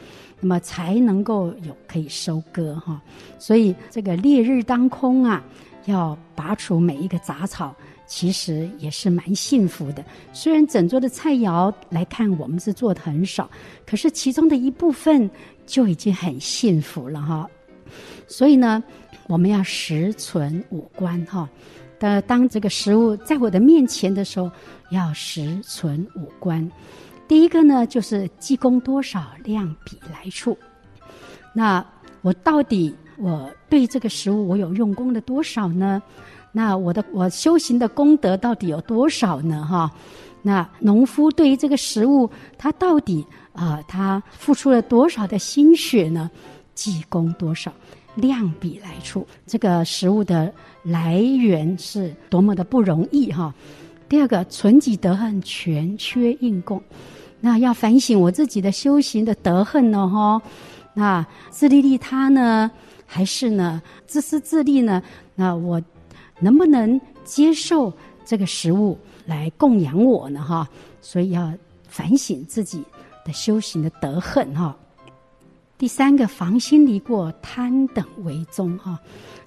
[0.40, 3.00] 那么才能够有可以收割哈。
[3.38, 5.42] 所以这个烈日当空啊，
[5.86, 7.74] 要拔除每一个杂草，
[8.06, 10.04] 其实也是蛮幸福的。
[10.32, 13.50] 虽然整桌的菜肴来看我们是做的很少，
[13.86, 15.30] 可是其中的一部分
[15.66, 17.48] 就已经很幸福了哈。
[18.26, 18.82] 所以呢。
[19.26, 21.48] 我们要食存五观哈，
[21.98, 24.50] 的当这个食物在我的面前的时候，
[24.90, 26.70] 要食存五观。
[27.26, 30.56] 第一个呢，就是积功多少，量比来处。
[31.54, 31.84] 那
[32.22, 36.02] 我到底我对这个食物我有用功的多少呢？
[36.52, 39.64] 那我的我修行的功德到底有多少呢？
[39.64, 39.90] 哈，
[40.42, 46.30] 那农夫对于这个食物，他到底啊、他付出了多少的心血呢？
[46.74, 47.72] 积功多少？
[48.16, 50.52] 量比来处，这个食物的
[50.84, 53.52] 来源是多么的不容易哈。
[54.08, 56.80] 第二个，存己德恨，全缺应供，
[57.44, 60.40] 那要反省我自己的修行的德恨呢哈。
[60.94, 62.70] 那自利利他呢，
[63.04, 65.02] 还是呢自私自利呢？
[65.34, 65.78] 那我
[66.40, 67.92] 能不能接受
[68.24, 70.66] 这个食物来供养我呢哈？
[71.02, 71.52] 所以要
[71.86, 72.82] 反省自己
[73.26, 74.74] 的修行的德恨哈。
[75.76, 78.98] 第三个，防心离过，贪等为宗哈。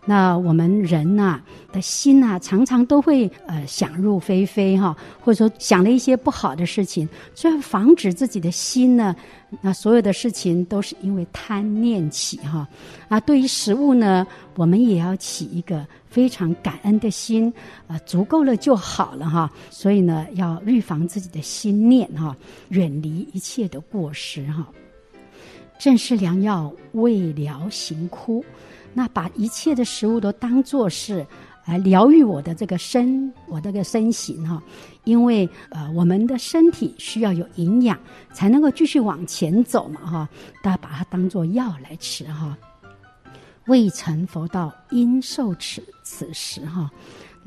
[0.06, 9.16] 那我们人呐、啊、的心呐、啊，常常都会呃想入非非哈，或者说想了一些不好的事情，所以防止自己的心呢，
[9.62, 12.68] 那所有的事情都是因为贪念起哈。
[13.10, 14.26] 啊，对于食物呢，
[14.56, 17.52] 我们也要起一个非常感恩的心，
[17.88, 19.50] 啊，足够了就好了哈。
[19.70, 22.36] 所以呢，要预防自己的心念哈，
[22.70, 24.68] 远离一切的过失哈。
[25.80, 28.44] 正是良药，未疗行枯。
[28.94, 31.26] 那把一切的食物都当作是
[31.66, 34.62] 来疗愈我的这个身，我这个身形哈。
[35.04, 37.98] 因为呃，我们的身体需要有营养，
[38.34, 40.30] 才能够继续往前走嘛哈。
[40.64, 42.58] 大家把它当作药来吃哈。
[43.68, 46.90] 未成佛道，应受此此食哈。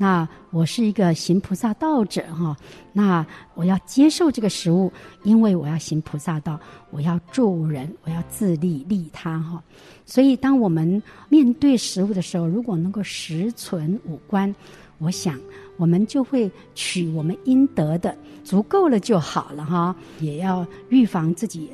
[0.01, 2.57] 那我是一个行菩萨道者哈，
[2.91, 3.23] 那
[3.53, 4.91] 我要接受这个食物，
[5.21, 9.61] 因为我要行菩萨道，我要助人，我要自利利他哈。
[10.03, 14.51] 所以，当我们面对食物的时候，如果能够食存五观，
[14.97, 15.39] 我想
[15.77, 19.95] 我们就会取我们应得的，足够了就好了哈。
[20.19, 21.69] 也要预防自己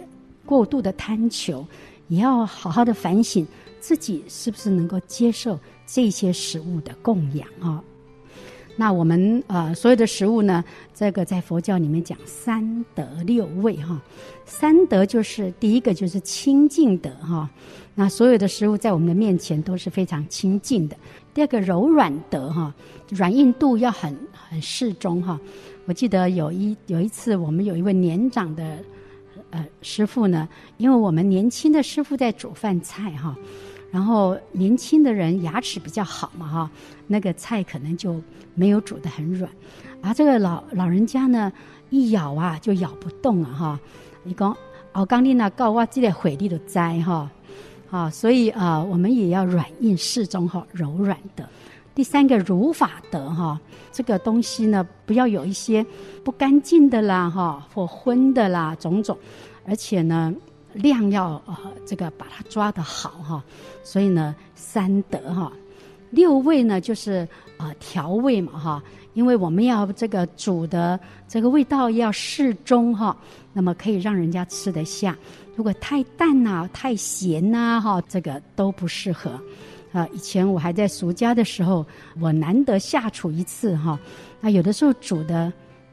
[0.45, 1.65] 过度的贪求，
[2.09, 3.47] 也要好好的反省
[3.79, 7.81] 自己是不是能够接受这些食物的供养啊。
[8.79, 10.63] 那我们呃所有的食物呢，
[10.93, 13.99] 这个在佛教里面讲三德六味哈。
[14.45, 17.49] 三德就是第一个就是清净德哈，
[17.95, 20.95] 那所有的食物在我们的面前都是非常清净的。
[21.33, 22.73] 第二个柔软德哈，
[23.09, 25.39] 软硬度要很很适中哈。
[25.85, 28.77] 我记得有一有一次，我们有一位年长的
[29.49, 30.47] 呃师傅呢，
[30.77, 33.35] 因为我们年轻的师傅在煮饭菜哈，
[33.97, 36.69] 然后年轻的人牙齿比较好嘛哈，
[37.07, 38.21] 那个菜可能就
[38.53, 39.49] 没有煮得很软，
[40.03, 41.51] 而这个老老人家呢，
[41.89, 43.79] 一咬啊就咬不动了哈。
[44.21, 44.55] 你讲
[44.91, 47.27] 熬刚力那告哇记得回力的栽哈，
[47.89, 51.49] 啊，所以啊，我们也要软硬适中哈，柔软的。
[51.95, 53.59] 第三个如法得哈，
[53.91, 55.83] 这个东西呢，不要有一些
[56.23, 59.17] 不干净的啦哈，或荤的啦种种，
[59.65, 60.31] 而且呢
[60.73, 63.43] 量要呃这个把它抓得好哈，
[63.89, 65.49] 所以呢三得哈，
[66.09, 67.25] 六味呢就是
[67.57, 68.83] 呃调味嘛哈，
[69.13, 73.15] 因为我们要这个煮的这个味道要适中哈，
[73.53, 75.15] 那么可以让人家吃得下。
[75.55, 79.39] 如果太淡呐、啊、太咸呐、啊、哈，这个都不适合。
[79.93, 81.85] 啊，以前我还在俗家的时候，
[82.19, 83.97] 我难得下厨一次哈。
[84.41, 85.51] 那有的时候煮的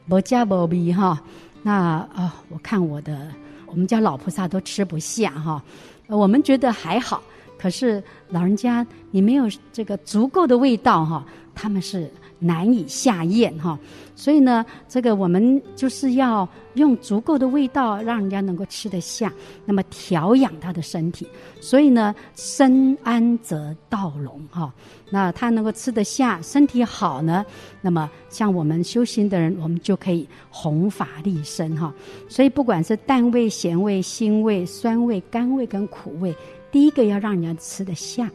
[0.09, 1.17] 不加不比哈，
[1.63, 1.73] 那
[2.13, 3.31] 啊，我看我的
[3.65, 5.63] 我们家老菩萨都吃不下哈。
[6.07, 7.23] 我们觉得还好，
[7.57, 12.11] 可是老人家你没有这个足够的味道哈，他们是。
[12.37, 13.79] 难以下咽哈，
[14.13, 19.31] 所以呢，这个我们就是要用足够的味道，让人家能够吃得下，
[19.63, 21.25] 那么调养他的身体。
[21.61, 24.71] 所以呢，身安则道隆哈，
[25.09, 27.43] 那他能够吃得下，身体好呢，
[27.81, 31.91] 那么像我们修行的人，我们就可以弘法利生哈。
[32.27, 36.35] 所以不管是淡味、咸味、腥味、酸味、甘味跟苦味，
[36.75, 38.29] 第一个要让人家吃得下。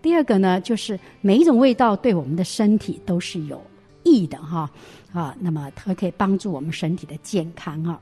[0.00, 3.62] 第二个呢，就是每一种味道对我们的身体都是有
[4.02, 4.70] 益的哈
[5.12, 8.00] 啊，那么它可以帮助我们身体的健康哈。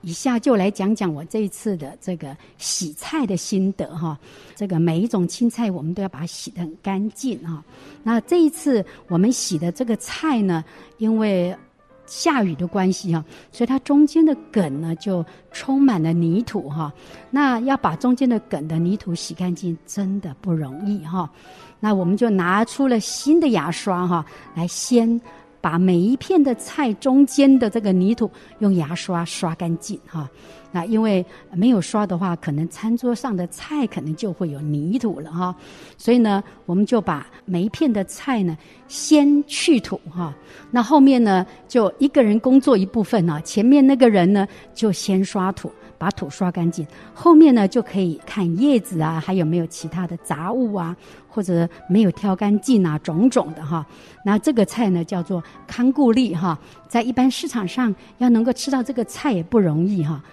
[0.00, 4.18] 以下就来讲讲我这一次的这个洗菜的心得哈。
[4.54, 7.62] 这个每一种青菜我们都要把它洗得很干净哈。
[8.02, 10.64] 那这一次我们洗的这个菜呢，
[10.96, 11.54] 因为
[12.06, 16.92] 下雨的关系哈，所以它中间的梗呢就充满了泥土哈。
[17.30, 21.28] 那要把中间的梗的泥土洗干净，真的不容易哈。
[21.78, 25.20] 那我们就拿出了新的牙刷哈，来先
[25.60, 30.28] 把每一片的菜中间的这个泥土用牙刷刷干净哈。
[30.72, 35.54] 那因为没有刷的话，可能餐桌上的菜可能就会有泥土了哈。
[35.96, 40.34] 所以呢，我们就把每一片的菜呢先去土哈。
[40.70, 43.40] 那后面呢，就一个人工作一部分啊。
[43.40, 46.86] 前面那个人呢，就先刷土，把土刷干净。
[47.14, 50.94] 后面呢，就可以看叶子啊，还有没有其他的杂物啊，
[51.36, 53.84] 或者没有挑干净啊，种种的哈。
[54.24, 56.58] 那这个菜呢，叫做康固力哈。
[56.88, 60.24] 在一般市场上要能够吃到这个菜也不容易哈。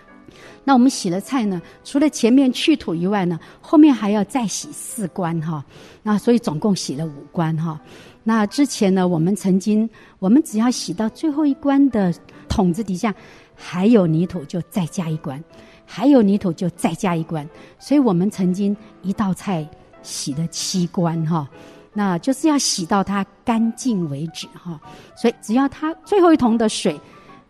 [0.64, 5.62] 那我们洗了菜呢，除了前面去土以外呢，后面还要再洗四关哈。
[6.02, 7.78] 那所以总共洗了五关哈。
[8.24, 9.88] 那之前呢，我们曾经，
[10.20, 12.14] 我们只要洗到最后一关的
[12.48, 13.14] 桶子底下
[13.54, 15.38] 还有泥土，就再加一关；
[15.86, 17.48] 还有泥土就再加一关。
[17.78, 19.68] 所以我们曾经一道菜
[20.04, 21.50] 洗了七关哈。
[21.94, 24.80] 那就是要洗到它干净为止哈。
[25.16, 27.00] 所以只要它最后一桶的水。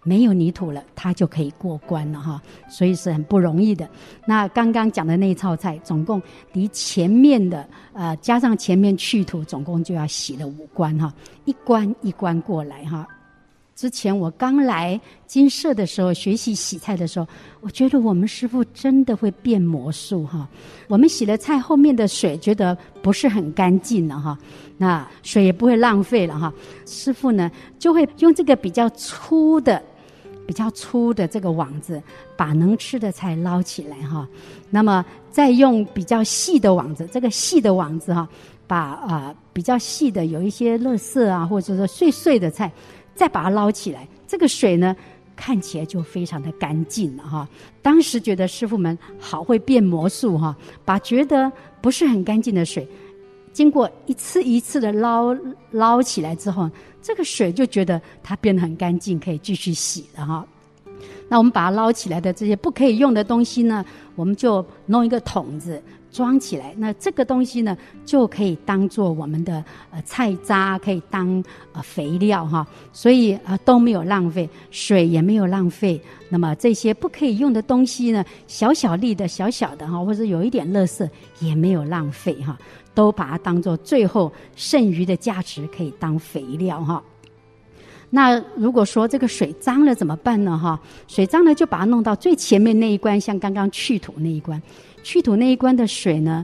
[0.06, 3.90] 没有泥土了，它就可以过关了哈，所以是很不容易的。
[4.28, 11.14] 那刚刚讲的那一套菜，总共离前面的呃加上前面去土，总共就要洗了五关哈，
[11.46, 13.08] 一关一关过来哈。
[13.76, 17.28] 之前我刚来金色的时候学习洗菜的时候，
[17.62, 20.48] 我觉得我们师傅真的会变魔术哈。
[20.88, 24.38] 我们洗了菜后面的水觉得不是很干净了哈，
[24.78, 26.54] 那水也不会浪费了哈。
[26.86, 29.82] 师傅呢就会用这个比较粗的。
[30.46, 32.04] 比较粗的这个网子，
[32.36, 34.28] 把能吃的菜捞起来哈。
[34.70, 38.28] 那么再用比较细的网子，这个细的网子哈，
[38.68, 42.70] 把啊、比较细的有一些垃圾啊，或者说碎碎的菜，
[43.16, 44.08] 再把它捞起来。
[44.28, 44.96] 这个水呢，
[45.36, 47.48] 看起来就非常的干净了哈。
[47.82, 51.52] 当时觉得师傅们好会变魔术哈，把觉得
[51.82, 52.88] 不是很干净的水，
[53.52, 55.36] 经过一次一次的捞
[55.72, 56.70] 捞起来之后。
[57.06, 60.48] 这个水就觉得它变得很干净，可以继续洗了哈。
[61.28, 63.84] 那我们把它捞起来的这些不可以用的东西呢，
[64.16, 65.84] 我们就弄一个桶子
[66.14, 66.74] 装起来。
[66.78, 69.62] 那这个东西呢，就可以当做我们的
[69.92, 71.44] 呃菜渣，可以当
[71.74, 72.66] 呃肥料哈。
[72.94, 76.00] 所以啊都没有浪费，水也没有浪费。
[76.30, 81.10] 那么这些不可以用的东西呢，小小粒的小小的哈，或者有一点垃圾
[81.40, 82.58] 也没有浪费哈。
[82.96, 87.02] 都把它当做最后剩余的价值，可以当肥料哈。
[88.12, 90.56] 那如果说这个水脏了怎么办呢？
[90.56, 94.62] 哈，水脏了就把它弄到最前面那一关，像刚刚去土那一关，
[95.04, 96.44] 去土那一关的水呢，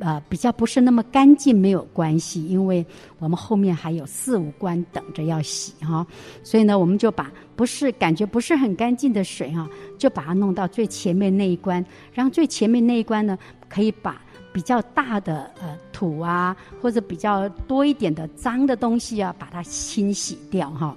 [0.00, 2.84] 呃，比较不是那么干净没有关系，因为
[3.18, 6.06] 我们后面还有四五关等着要洗哈，
[6.42, 13.38] 所以呢，我们就把不是感觉不是很干净的水哈，就把它弄到最前面那一关，让最前面那一关呢，
[13.68, 14.20] 可以把
[14.52, 20.96] 比较大的呃土啊，或者比较多一点的脏的东西啊，把它清洗掉哈。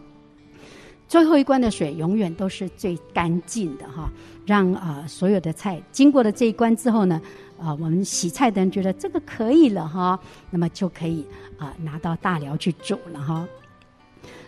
[1.07, 4.11] 最后一关的水永远都是最干净的哈，
[4.47, 7.21] 让啊、所有的菜经过了这一关之后呢。
[7.59, 10.19] 啊，我们洗菜的人觉得这个可以了哈，
[10.51, 11.25] 那么就可以
[11.57, 13.47] 啊拿到大寮去煮了哈。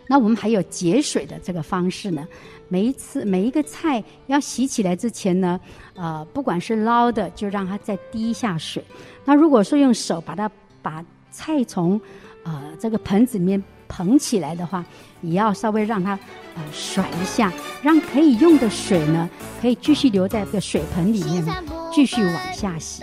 [0.08, 2.28] 那我们还有节水的这个方式呢，
[2.68, 5.60] 每一次每一个菜要洗起来之前呢，
[5.96, 8.86] 呃，不管是捞的，就让它再滴一下水。
[9.26, 10.48] 那如果说用手把它
[10.84, 12.00] 把菜从
[12.44, 14.86] 呃这个盆子里面捧起来的话，
[15.20, 16.18] 也要稍微让它
[16.56, 19.30] 呃甩一下，让可以用的水呢，
[19.60, 21.44] 可以继续留在这个水盆里面。
[21.92, 23.02] 继续往下洗，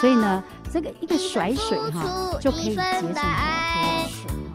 [0.00, 0.42] 所以呢，
[0.72, 3.20] 这个一个甩水哈，就可以节省很多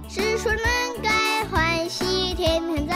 [0.08, 0.24] 水。
[0.24, 0.64] 是说能
[1.04, 2.96] 该欢喜天天在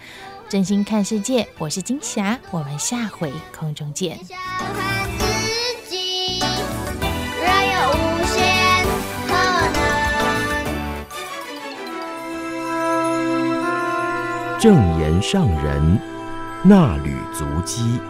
[0.51, 1.47] 真心看世界。
[1.57, 4.19] 我是金霞，我们下回空中见。
[14.59, 15.97] 正言上人
[16.63, 18.01] 那履足迹，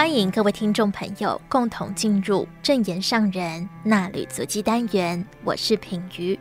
[0.00, 5.22] 欢迎各位听众朋友共同进入正言上人衲履足迹单元。
[5.44, 6.40] 我是品瑜，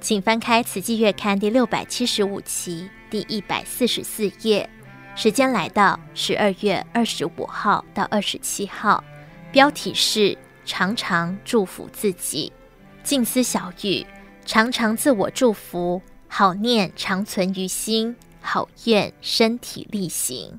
[0.00, 4.68] 请翻开《慈济月刊》第六百七十五期第一百四十四页。
[5.14, 9.04] 时间来到十二月二十五号到二十七号。
[9.52, 12.52] 标题是常常祝福自己，
[13.04, 14.04] 静思小语，
[14.44, 20.58] 常常自我祝福，好念常存于心，好愿身体力行。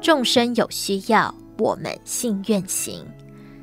[0.00, 3.04] 众生有需要，我们信愿行。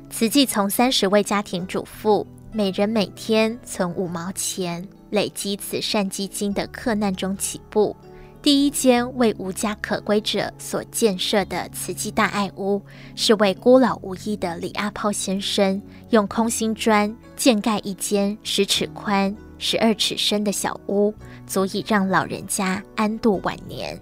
[0.08, 4.86] 慈济从三十位家庭主妇，每人每天存五毛钱。
[5.10, 7.96] 累积慈善基金的克难中起步，
[8.42, 12.80] 第一间为无家可归者所建设的慈济大爱屋，
[13.16, 15.80] 是为孤老无依的李阿抛先生
[16.10, 21.12] 用空心砖建盖一间十尺宽、十二尺深的小屋，
[21.46, 23.98] 足以让老人家安度晚年。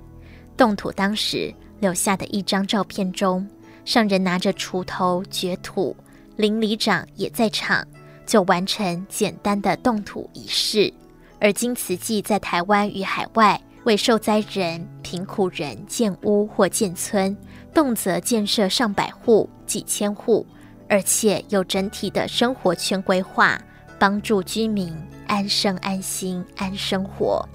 [0.57, 3.46] 动土当时留下的一张照片中，
[3.84, 5.96] 上人拿着锄头掘土，
[6.36, 7.86] 邻里长也在场。
[8.26, 10.92] 就完成简单的动土仪式，
[11.38, 17.36] 而今慈济在台湾与海外为受灾人、贫苦人建屋或建村，
[17.72, 20.44] 动辄建设上百户、几千户，
[20.88, 23.56] 而且有整体的生活圈规划，
[23.96, 24.92] 帮助居民
[25.28, 27.48] 安生、安心、安生活。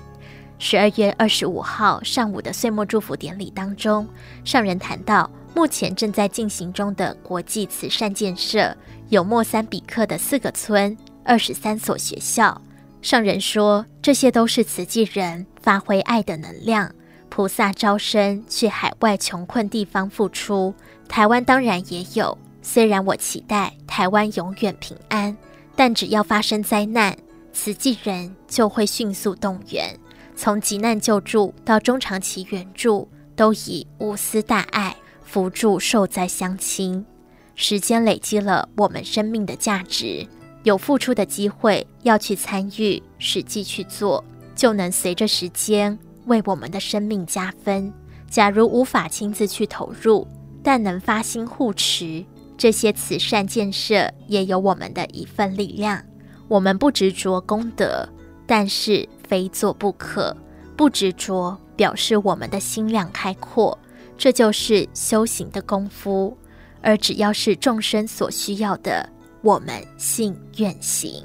[0.64, 4.08] 十二月二十五号上午的岁末祝福典礼当中，
[4.46, 8.78] 上人谈到目前正在进行中的国际慈善建设。
[9.10, 12.62] 有莫三比克的四个村，二十三所学校。
[13.02, 16.94] 上人说，这些都是慈济人发挥爱的能量，
[17.28, 20.72] 菩萨招生去海外穷困地方付出。
[21.10, 25.36] 台湾当然也有，虽然我期待台湾永远平安，
[25.76, 27.18] 但只要发生灾难，
[27.52, 29.98] 慈济人就会迅速动员，
[30.44, 37.06] 从急难救助到中长期援助，都以无私大爱扶助受灾乡亲。
[37.54, 40.26] 时间累积了我们生命的价值，
[40.64, 44.26] 有付出的机会，要去参与，实际去做，
[44.56, 47.94] 就能随着时间为我们的生命加分。
[48.28, 50.28] 假如无法亲自去投入，
[50.64, 52.26] 但能发心护持
[52.58, 56.04] 这些慈善建设，也有我们的一份力量。
[56.48, 58.10] 我们不执着功德，
[58.48, 60.36] 但是非做不可。
[60.76, 63.78] 不执着表示我们的心量开阔，
[64.18, 66.38] 这就是修行的功夫。
[66.82, 69.08] 而只要是众生所需要的，
[69.42, 71.24] 我们信愿行。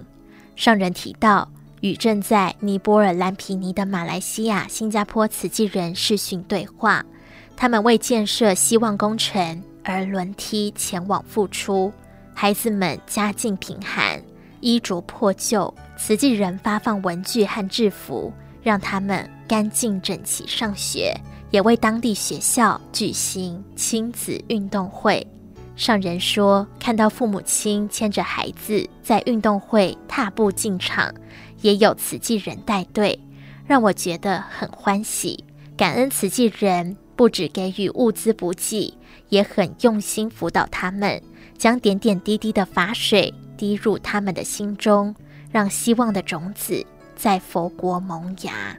[0.55, 1.51] 上人提到，
[1.81, 7.05] 与正在尼泊尔蓝毗尼的马来西亚、新加坡慈济人视讯对话，
[7.57, 11.93] 他们为建设希望工程而轮梯前往付出。
[12.35, 14.23] 孩子们家境贫寒，
[14.61, 18.33] 衣着破旧，慈济人发放文具和制服，
[18.63, 21.15] 让他们干净整齐上学，
[21.51, 25.27] 也为当地学校举行亲子运动会。
[25.77, 31.15] 上人说，看到父母亲牵着孩子在运动会踏步进场，
[31.61, 33.19] 也有慈济人带队，
[33.67, 35.45] 让我觉得很欢喜。
[35.77, 38.95] 感恩慈济人不只给予物资补给，
[39.29, 41.23] 也很用心辅导他们，
[41.59, 45.15] 将点点滴滴的法水滴入他们的心中，
[45.51, 46.85] 让希望的种子
[47.17, 48.77] 在佛国萌芽。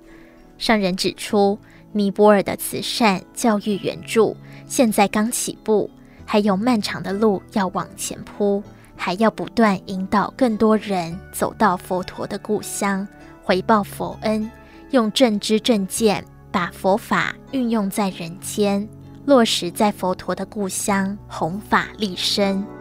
[0.58, 1.58] 上人指出，
[1.92, 4.36] 尼泊尔的慈善教育援助
[4.68, 5.90] 现在刚起步。
[6.30, 8.62] 还有漫长的路要往前铺，
[8.98, 13.08] 还要不断引导更多人走到佛陀的故乡，
[13.42, 14.52] 回报佛恩，
[14.92, 16.22] 用正知正见
[16.52, 18.86] 把佛法运用在人间，
[19.26, 22.77] 落实在佛陀的故乡，弘法利生。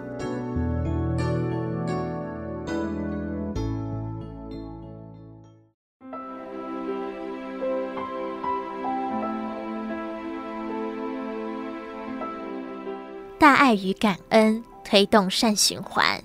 [13.39, 16.19] 大爱与感恩推动善循环。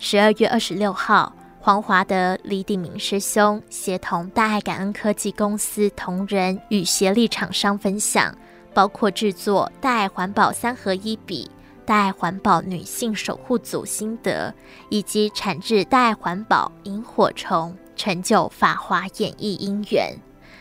[0.00, 8.36] 十二月二十六号，黄华德李鼎铭师兄协同大爱感恩科技公司同仁与协力厂商分享，
[8.74, 11.48] 包括制作大爱环保三合一笔、
[11.86, 14.52] 大爱环保女性守护组心得，
[14.88, 20.12] 以及产制大爱环保萤火虫，成就法华演艺姻缘。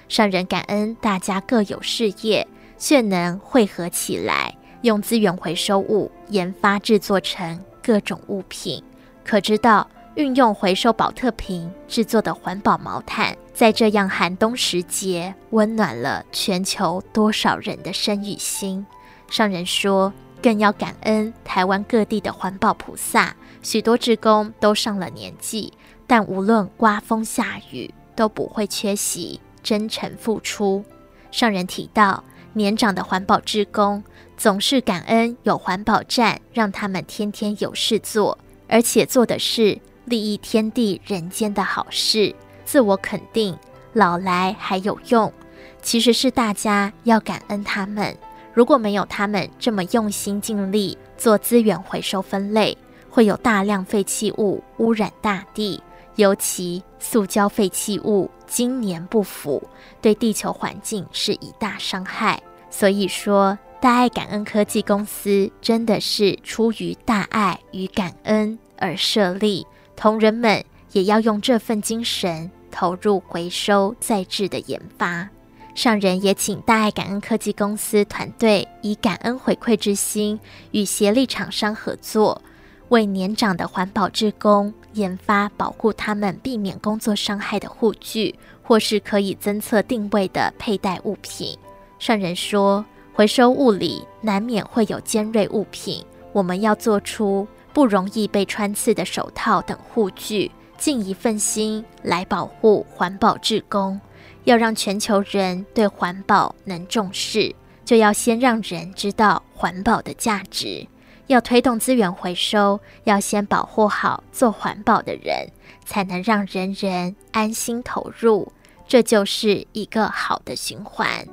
[0.07, 4.56] 上人感恩大家各有事业，却能汇合起来。
[4.81, 8.83] 用资源回收物研发制作成各种物品，
[9.25, 18.85] 可知道运用回收宝特瓶制作的环保毛毯，在这样寒冬时节，温暖了全球多少人的身与心。
[19.29, 25.73] 上人说，更要感恩台湾各地的环保菩萨，许多志工都上了年纪，
[26.05, 30.85] 但无论刮风下雨，都不会缺席，真诚付出。
[31.31, 32.23] 上人提到，
[32.53, 34.03] 年长的环保志工。
[34.37, 42.33] 总是感恩有环保站，让他们天天有事做，而且做的是利益天地人间的好事，
[42.63, 43.57] 自我肯定，
[43.93, 45.33] 老来还有用。
[45.81, 48.15] 其实是大家要感恩他们，
[48.53, 52.77] 如果没有他们这么用心尽力做资源回收分类，
[53.09, 55.81] 会有大量废弃物污染大地，
[56.15, 59.63] 尤其塑胶废弃物经年不腐，
[59.99, 62.39] 对地球环境是一大伤害。
[62.69, 63.57] 所以说。
[63.87, 69.65] 大爱感恩科技公司真的是出于大爱与感恩而设立，
[69.95, 70.61] 同仁们
[70.91, 75.29] 也要用这份精神投入回收再制的研发。
[75.73, 80.37] 上人也请大爱感恩科技公司团队以感恩回馈之心，
[80.71, 82.41] 与协力厂商合作，
[82.89, 91.57] 为年长的环保志工研发保护他们避免工作伤害的护具，或是可以侦测定位的佩戴物品。
[91.99, 92.83] 上人说。
[93.17, 103.99] 回收物里难免会有尖锐物品，我们要做出不容易被穿刺的手套等护具，尽一份心来保护环保志工。
[104.43, 110.85] 要让全球人对环保能重视，就要先让人知道环保的价值。
[111.25, 115.49] 要推动资源回收，要先保护好做环保的人，
[115.83, 118.53] 才能让人人安心投入。
[118.87, 121.27] 这就是一个好的循环。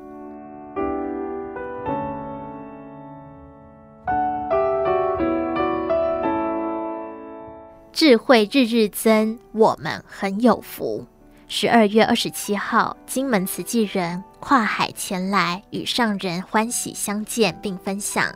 [8.06, 11.06] 智慧日日增，我们很有福。
[11.48, 18.30] 十二月二十七号，金门慈济人跨海前来与上人欢喜相见，并分享。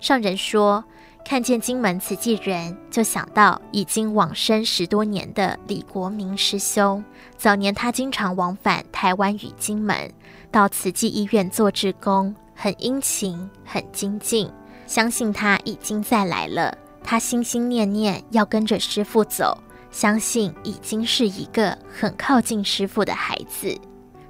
[0.00, 0.82] 上人说
[1.22, 7.04] ：“看见金门慈济人，就想到已经往生十多年的李国明师兄。
[7.36, 10.10] 早年他经常往返台湾与金门，
[10.50, 14.50] 到慈济医院做志工，很殷勤，很精进。
[14.86, 19.56] 相信他已经再来了。”他心心念念要跟着师父走，
[19.90, 23.76] 相信已经是一个很靠近师父的孩子。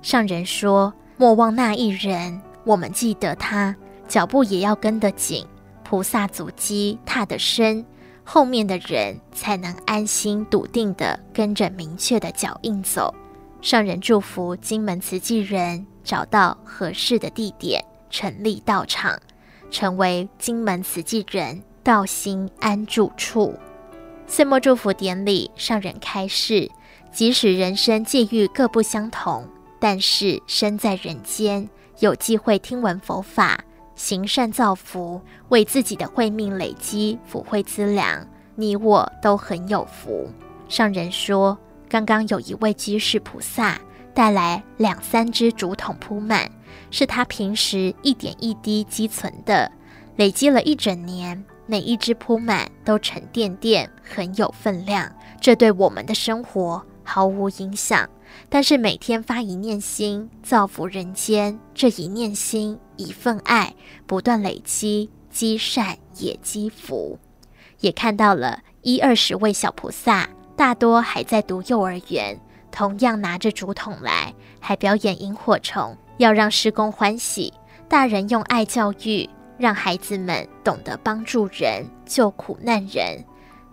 [0.03, 3.77] 上人说：“莫忘那一人，我们记得他，
[4.09, 5.47] 脚步也要跟得紧，
[5.85, 7.85] 菩萨足迹踏得深，
[8.25, 13.15] 后面的人才能安心笃定的跟着明确的脚印走。”
[13.61, 19.21] 上人祝福金门慈济人找到合适的地点，成立道场，
[19.71, 21.63] 成为金门慈济人。
[21.83, 23.55] 道心安住处，
[24.27, 26.71] 岁末祝福典礼，上人开示：
[27.11, 29.47] 即使人生际遇各不相同，
[29.79, 31.69] 但是身在人间，
[32.01, 33.59] 有机会听闻佛法，
[33.95, 40.29] 行善造福，为自己的慧命累积福慧资粮，你我都很有福。
[40.69, 41.59] 上人说，
[41.89, 43.81] 刚刚有一位居士菩萨
[44.15, 46.49] 带来两三只竹筒铺满，
[46.91, 49.71] 是他平时一点一滴积存的，
[50.17, 55.09] 累积了一整年，每一只铺满都沉甸甸，很有分量。
[55.41, 58.11] 这对我们的生活毫无影响，
[58.49, 63.73] 但是每天发一念心，造福人间，这一念心一份爱，
[64.05, 67.17] 不断累积，积善也积福。
[67.79, 70.29] 也看到了一二十位小菩萨。
[70.57, 72.37] 大多还在读幼儿园，
[72.73, 77.55] 同样拿着竹筒来，还表演萤火虫，要让师公欢喜。
[77.89, 79.31] 大人用爱教育，
[79.61, 83.23] 让孩子们懂得帮助人、救苦难人，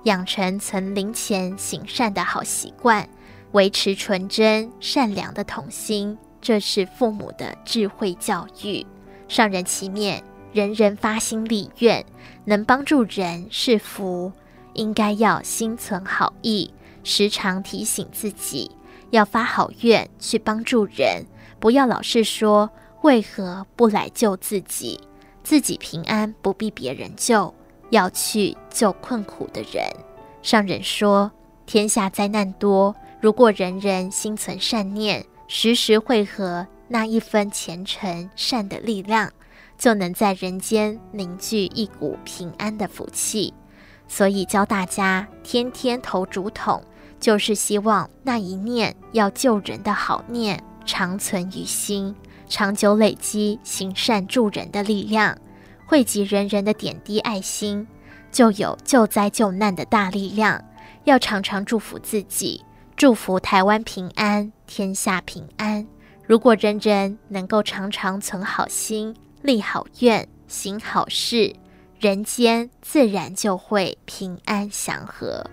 [0.04, 3.08] 养成存零钱行善的好习惯，
[3.54, 6.18] 维持纯真善良的童心。
[6.42, 8.86] 这是父母的智慧教育。
[9.30, 10.22] 上人其面，
[10.52, 12.06] 人人发心立愿，
[12.44, 14.34] 能帮助人是福，
[14.74, 16.70] 应该要心存好意。
[17.06, 18.70] 时常提醒自己
[19.12, 21.26] 要发好愿去帮助人，
[21.62, 22.70] 不要老是说
[23.04, 25.00] 为何不来救自己，
[25.48, 27.56] 自己平安不必别人救，
[27.90, 29.82] 要去救困苦的人。
[30.42, 31.32] 上人说，
[31.66, 39.32] 天下灾难多，如果人人心存善念，时时汇合那一分虔诚善的力量，
[39.78, 43.54] 就能在人间凝聚一股平安的福气。
[44.06, 46.84] 所以教大家天天投竹筒。
[47.22, 52.14] 就是希望那一念要救人的好念长存于心，
[52.48, 55.38] 长久累积行善助人的力量，
[55.86, 57.86] 汇集人人的点滴爱心，
[58.32, 60.64] 就有救灾救难的大力量。
[61.04, 62.64] 要常常祝福自己，
[62.96, 65.88] 祝福台湾平安，天下平安。
[66.26, 71.56] 如果人人能够常常存好心、立好愿、行好事，
[72.00, 75.44] 人间自然就会平安祥和。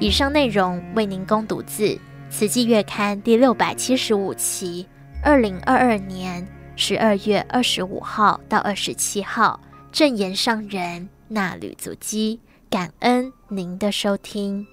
[0.00, 1.86] 以上内容为您供读自
[2.30, 4.86] 《慈济月刊》第六百七十五期，
[5.24, 6.46] 二零二二年
[6.76, 12.38] 十二月二十五号到二十七号，正言上人纳履足迹，
[12.70, 14.64] 感恩您的收听。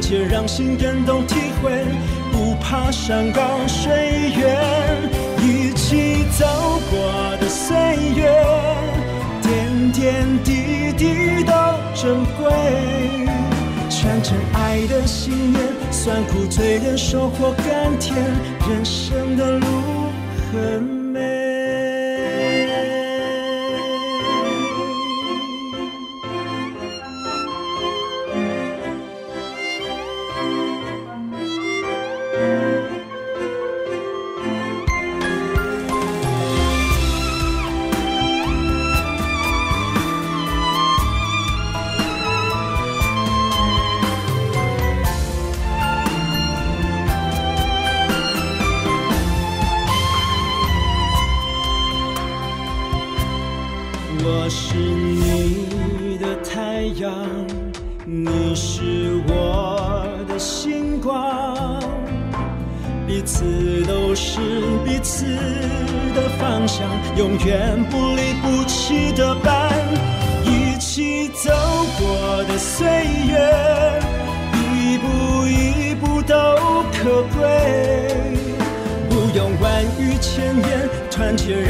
[0.00, 1.70] 且，让心感动体会，
[2.32, 4.58] 不怕山高水远，
[5.42, 6.46] 一起走
[6.90, 7.76] 过的岁
[8.16, 8.30] 月，
[9.42, 11.52] 点点滴滴都
[11.94, 12.50] 珍贵。
[13.90, 18.16] 传承爱的信念，酸苦淬炼收获甘甜，
[18.68, 19.66] 人生的路
[20.52, 21.00] 很。
[21.12, 21.49] 美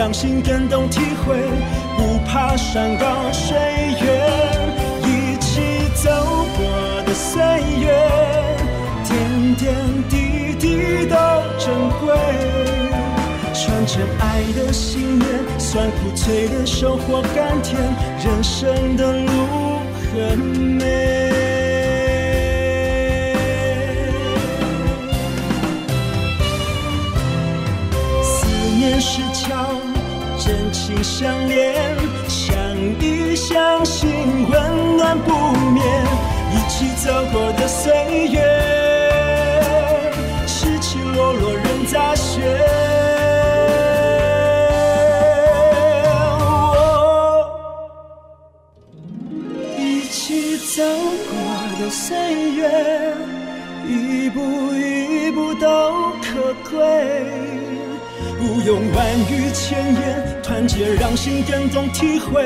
[0.01, 1.37] 让心更懂体会，
[1.99, 3.55] 不怕山高水
[4.01, 4.09] 远，
[5.03, 5.61] 一起
[5.95, 6.11] 走
[6.57, 7.43] 过的岁
[7.79, 7.93] 月，
[9.07, 9.77] 点点
[10.09, 11.07] 滴滴。
[11.07, 11.17] 都
[11.59, 12.17] 珍贵，
[13.53, 15.29] 传承爱的信念，
[15.59, 17.79] 酸苦脆的收获甘甜，
[18.25, 19.81] 人生的路
[20.15, 21.30] 很美。
[30.91, 31.97] 心相连，
[32.29, 32.53] 相
[33.01, 34.11] 依相信，
[34.51, 35.31] 温暖不
[35.71, 35.83] 灭，
[36.53, 37.93] 一起走过的岁
[38.29, 38.41] 月。
[40.47, 42.41] 起起落落人杂学，
[49.79, 50.83] 一起走
[51.31, 51.33] 过
[51.79, 52.17] 的岁
[52.53, 53.15] 月，
[53.87, 54.41] 一步
[54.75, 56.81] 一步都可贵。
[58.39, 58.99] 不用万
[59.31, 60.20] 语千言，
[60.51, 62.45] 团结让心更懂体会。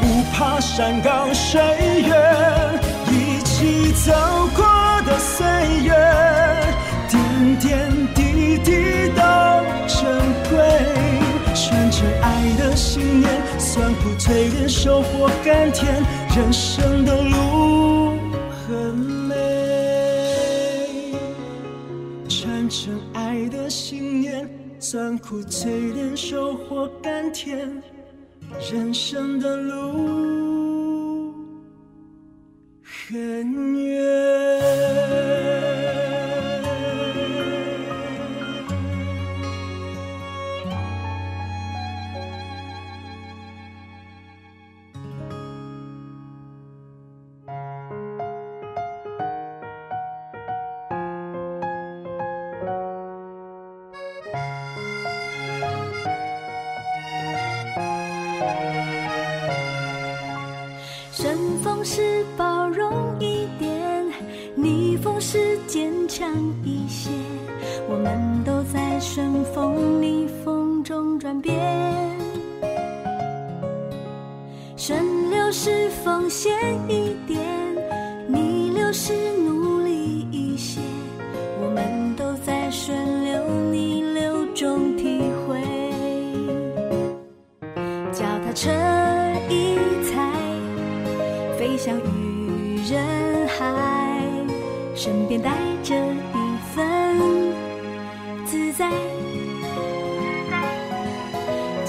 [0.00, 1.60] 不怕山高水
[2.00, 2.80] 远，
[3.10, 4.10] 一起走
[4.56, 4.64] 过
[5.04, 5.46] 的岁
[5.84, 5.92] 月。
[7.10, 9.22] 点点滴滴都
[9.86, 10.00] 珍
[10.48, 10.56] 贵，
[11.54, 16.02] 传承爱的信念，酸苦淬炼收获甘甜，
[16.34, 18.01] 人生的路
[24.92, 27.82] 酸苦淬炼收获甘甜，
[28.70, 31.32] 人生的路
[32.82, 34.31] 很远。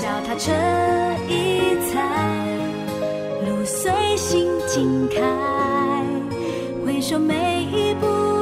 [0.04, 0.52] 脚踏车
[1.30, 2.04] 一踩，
[3.48, 5.22] 路随心尽开。
[6.86, 8.33] 回首每一步。